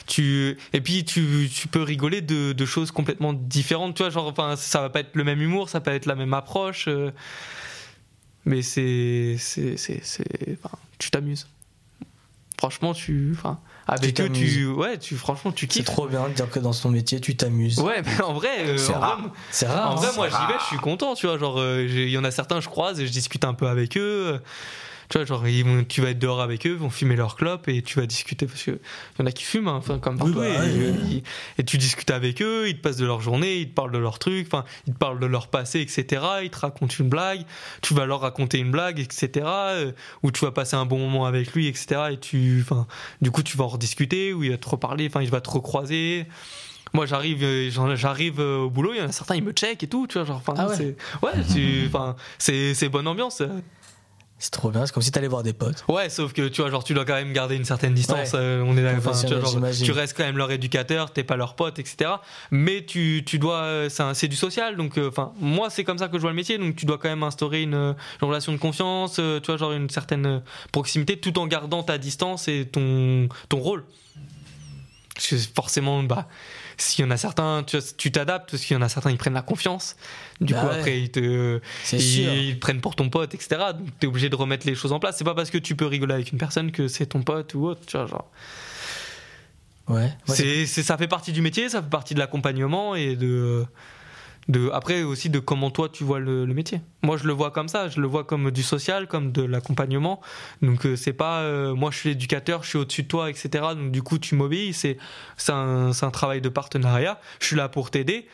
[0.07, 0.59] tu.
[0.75, 4.57] Et puis, tu, tu peux rigoler de, de choses complètement différentes, tu vois, genre, enfin,
[4.57, 6.87] ça va pas être le même humour, ça peut être la même approche.
[6.89, 7.13] euh,
[8.45, 9.37] mais c'est.
[9.39, 11.47] c'est, c'est, c'est- enfin, tu t'amuses.
[12.59, 13.33] Franchement, tu.
[13.37, 14.55] Enfin, avec eux, t'amuses.
[14.55, 14.67] tu.
[14.69, 15.85] Ouais, tu, franchement, tu C'est kiffes.
[15.87, 17.81] trop bien de dire que dans ton métier, tu t'amuses.
[17.81, 19.21] Ouais, mais en vrai, euh, C'est rare.
[19.21, 19.91] vrai, C'est rare.
[19.91, 19.97] en hein.
[19.97, 21.37] vrai, moi, j'y vais, je suis content, tu vois.
[21.37, 23.97] Genre, euh, il y en a certains, je croise et je discute un peu avec
[23.99, 24.41] eux.
[25.11, 27.37] Tu vois, genre, ils vont- tu vas être dehors avec eux, ils vont fumer leur
[27.37, 29.99] clope et tu vas discuter parce que il y en a qui fument, hein, enfin,
[29.99, 30.39] comme Oui, partout.
[30.39, 30.67] bah,
[31.59, 33.99] et, tu discutes avec eux, ils te passent de leur journée, ils te parlent de
[33.99, 36.23] leurs trucs, enfin, ils te parlent de leur passé, etc.
[36.43, 37.43] Ils te racontent une blague,
[37.83, 39.47] tu vas leur raconter une blague, etc.
[39.47, 39.93] euh,
[40.23, 42.01] Ou tu vas passer un bon moment avec lui, etc.
[42.13, 42.87] Et tu, enfin,
[43.21, 45.51] du coup, tu vas en rediscuter, ou il va te reparler, enfin, il va te
[45.51, 46.27] recroiser.
[46.93, 49.83] Moi, j'arrive, euh, j'arrive euh, au boulot, il y en a certains, ils me check
[49.83, 50.77] et tout, tu vois, genre, enfin, Ah ouais.
[50.77, 53.43] c'est, ouais, tu- enfin, c'est, c'est bonne ambiance.
[54.39, 54.85] C'est trop bien.
[54.85, 55.85] C'est comme si t'allais voir des potes.
[55.89, 58.33] Ouais, sauf que tu vois, genre, tu dois quand même garder une certaine distance.
[58.33, 58.39] Ouais.
[58.41, 61.23] euh, on est là, enfin, tu, vois, genre, tu restes quand même leur éducateur, t'es
[61.23, 62.11] pas leur pote, etc.
[62.51, 66.09] Mais tu, tu dois, euh, c'est, du social, donc, euh, enfin, moi, c'est comme ça
[66.09, 68.59] que je vois le métier, donc tu dois quand même instaurer une, une relation de
[68.59, 73.29] confiance, euh, tu vois, genre une certaine proximité, tout en gardant ta distance et ton,
[73.49, 73.85] ton rôle.
[75.15, 76.27] Parce que forcément, bah,
[76.77, 77.65] s'il y en a certains,
[77.97, 79.97] tu t'adaptes, parce qu'il y en a certains, ils prennent la confiance.
[80.41, 80.75] Du Bah coup, ouais.
[80.75, 81.61] après, ils te,
[81.93, 83.57] ils, prennent pour ton pote, etc.
[83.79, 85.17] Donc t'es obligé de remettre les choses en place.
[85.17, 87.67] C'est pas parce que tu peux rigoler avec une personne que c'est ton pote ou
[87.67, 87.81] autre.
[87.87, 88.31] Tu vois, genre.
[89.89, 89.97] Ouais.
[89.97, 93.65] Ouais, c'est, c'est- ça fait partie du métier, ça fait partie de l'accompagnement et de.
[94.49, 96.81] De après aussi de comment toi tu vois le, métier.
[97.03, 100.21] Moi je le vois comme ça, je le vois comme du social, comme de l'accompagnement.
[100.63, 103.49] Donc euh, c'est pas euh, moi je suis l'éducateur, je suis au-dessus de toi, etc.
[103.77, 104.73] Donc du coup tu m'obéis.
[104.73, 104.99] C'est
[105.37, 107.21] c'est un, travail de partenariat.
[107.41, 108.29] Je suis là pour t'aider.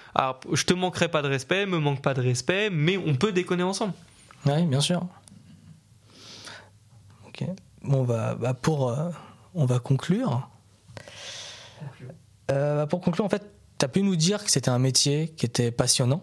[0.53, 3.63] Je te manquerai pas de respect, me manque pas de respect, mais on peut déconner
[3.63, 3.95] ensemble.
[4.47, 5.07] Oui, bien sûr.
[7.27, 7.45] Ok.
[7.83, 9.11] Bon, bah, bah, pour, euh,
[9.55, 10.49] on va conclure.
[12.49, 13.49] Bah, pour conclure, en fait,
[13.81, 16.23] tu as pu nous dire que c'était un métier qui était passionnant,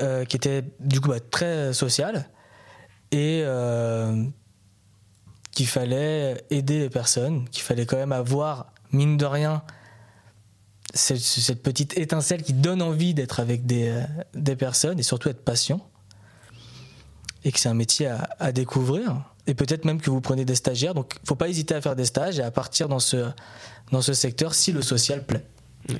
[0.00, 2.28] euh, qui était du coup bah, très social
[3.12, 4.24] et euh,
[5.52, 9.62] qu'il fallait aider les personnes, qu'il fallait quand même avoir, mine de rien,
[10.92, 14.02] cette, petite étincelle qui donne envie d'être avec des, euh,
[14.34, 15.88] des personnes et surtout être patient.
[17.44, 19.22] Et que c'est un métier à, découvrir.
[19.46, 20.92] Et peut-être même que vous prenez des stagiaires.
[20.92, 23.30] Donc, faut pas hésiter à faire des stages et à partir dans ce,
[23.92, 25.46] dans ce secteur si le social plaît.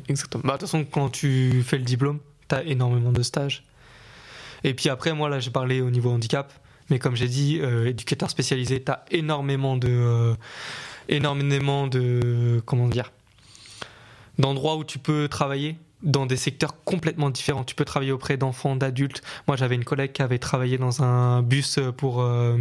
[0.08, 0.42] Exactement.
[0.44, 2.18] Bah, de toute façon, quand tu fais le diplôme,
[2.48, 3.64] tu as énormément de stages.
[4.64, 6.52] Et puis après, moi, là, j'ai parlé au niveau handicap.
[6.90, 9.88] Mais comme j'ai dit, euh, éducateur spécialisé, tu as énormément de.
[9.88, 10.34] euh,
[11.08, 12.62] énormément de.
[12.64, 13.12] Comment dire
[14.38, 17.64] D'endroits où tu peux travailler dans des secteurs complètement différents.
[17.64, 19.22] Tu peux travailler auprès d'enfants, d'adultes.
[19.48, 22.56] Moi, j'avais une collègue qui avait travaillé dans un bus pour, euh,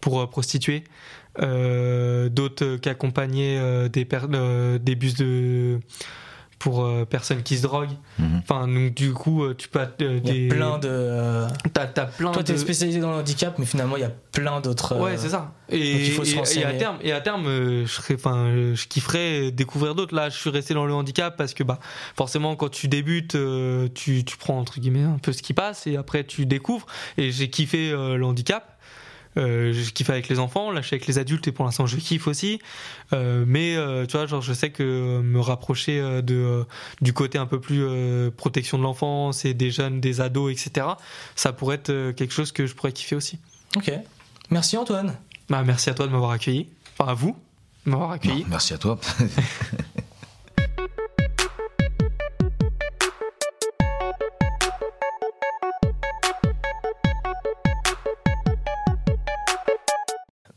[0.00, 0.84] pour euh, prostituées.
[1.38, 5.80] D'autres qui accompagnaient des, des bus de
[6.62, 7.96] pour euh, personnes qui se droguent.
[8.20, 8.40] Mhm.
[8.44, 10.88] Enfin, donc du coup, euh, tu peux euh, Il y des a plein de.
[10.88, 14.02] euh, T'as, t'as plein Toi, tu de es spécialisé dans le handicap, mais finalement, il
[14.02, 14.96] y a plein d'autres.
[14.96, 15.52] Ouais, c'est ça.
[15.68, 18.52] Et, donc il faut se et- à terme, et à terme, euh, je serais, enfin,
[18.74, 20.14] je kifferais découvrir d'autres.
[20.14, 21.80] Là, je suis resté dans le handicap parce que, bah,
[22.14, 25.88] forcément, quand tu débutes, euh, tu, tu prends entre guillemets un peu ce qui passe
[25.88, 26.86] et après tu découvres.
[27.18, 28.71] Et j'ai kiffé euh, le handicap.
[29.38, 31.86] Euh, je kiffe avec les enfants, là je suis avec les adultes et pour l'instant
[31.86, 32.60] je kiffe aussi.
[33.12, 36.64] Euh, mais euh, tu vois, genre je sais que euh, me rapprocher euh, de euh,
[37.00, 40.86] du côté un peu plus euh, protection de l'enfance et des jeunes, des ados, etc.
[41.34, 43.38] Ça pourrait être euh, quelque chose que je pourrais kiffer aussi.
[43.76, 43.90] Ok.
[44.50, 45.16] Merci Antoine.
[45.48, 46.68] Bah, merci à toi de m'avoir accueilli.
[46.98, 47.36] Enfin, à vous
[47.86, 48.42] de m'avoir accueilli.
[48.42, 48.98] Non, merci à toi.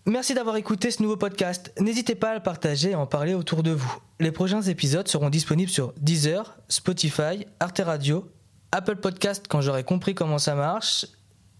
[0.08, 1.74] Merci d'avoir écouté ce nouveau podcast.
[1.80, 3.92] N'hésitez pas à le partager et en parler autour de vous.
[4.20, 8.30] Les prochains épisodes seront disponibles sur Deezer, Spotify, Arte Radio,
[8.72, 11.08] Apple Podcast quand j'aurai compris comment ça marche.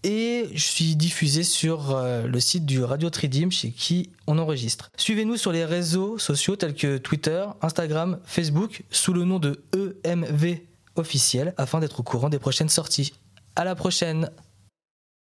[0.04, 4.90] Et je suis diffusé sur euh, le site du Radio Tridim chez qui on enregistre.
[4.96, 10.60] Suivez-nous sur les réseaux sociaux tels que Twitter, Instagram, Facebook sous le nom de EMV
[10.94, 13.12] officiel afin d'être au courant des prochaines sorties.
[13.56, 14.30] À la prochaine!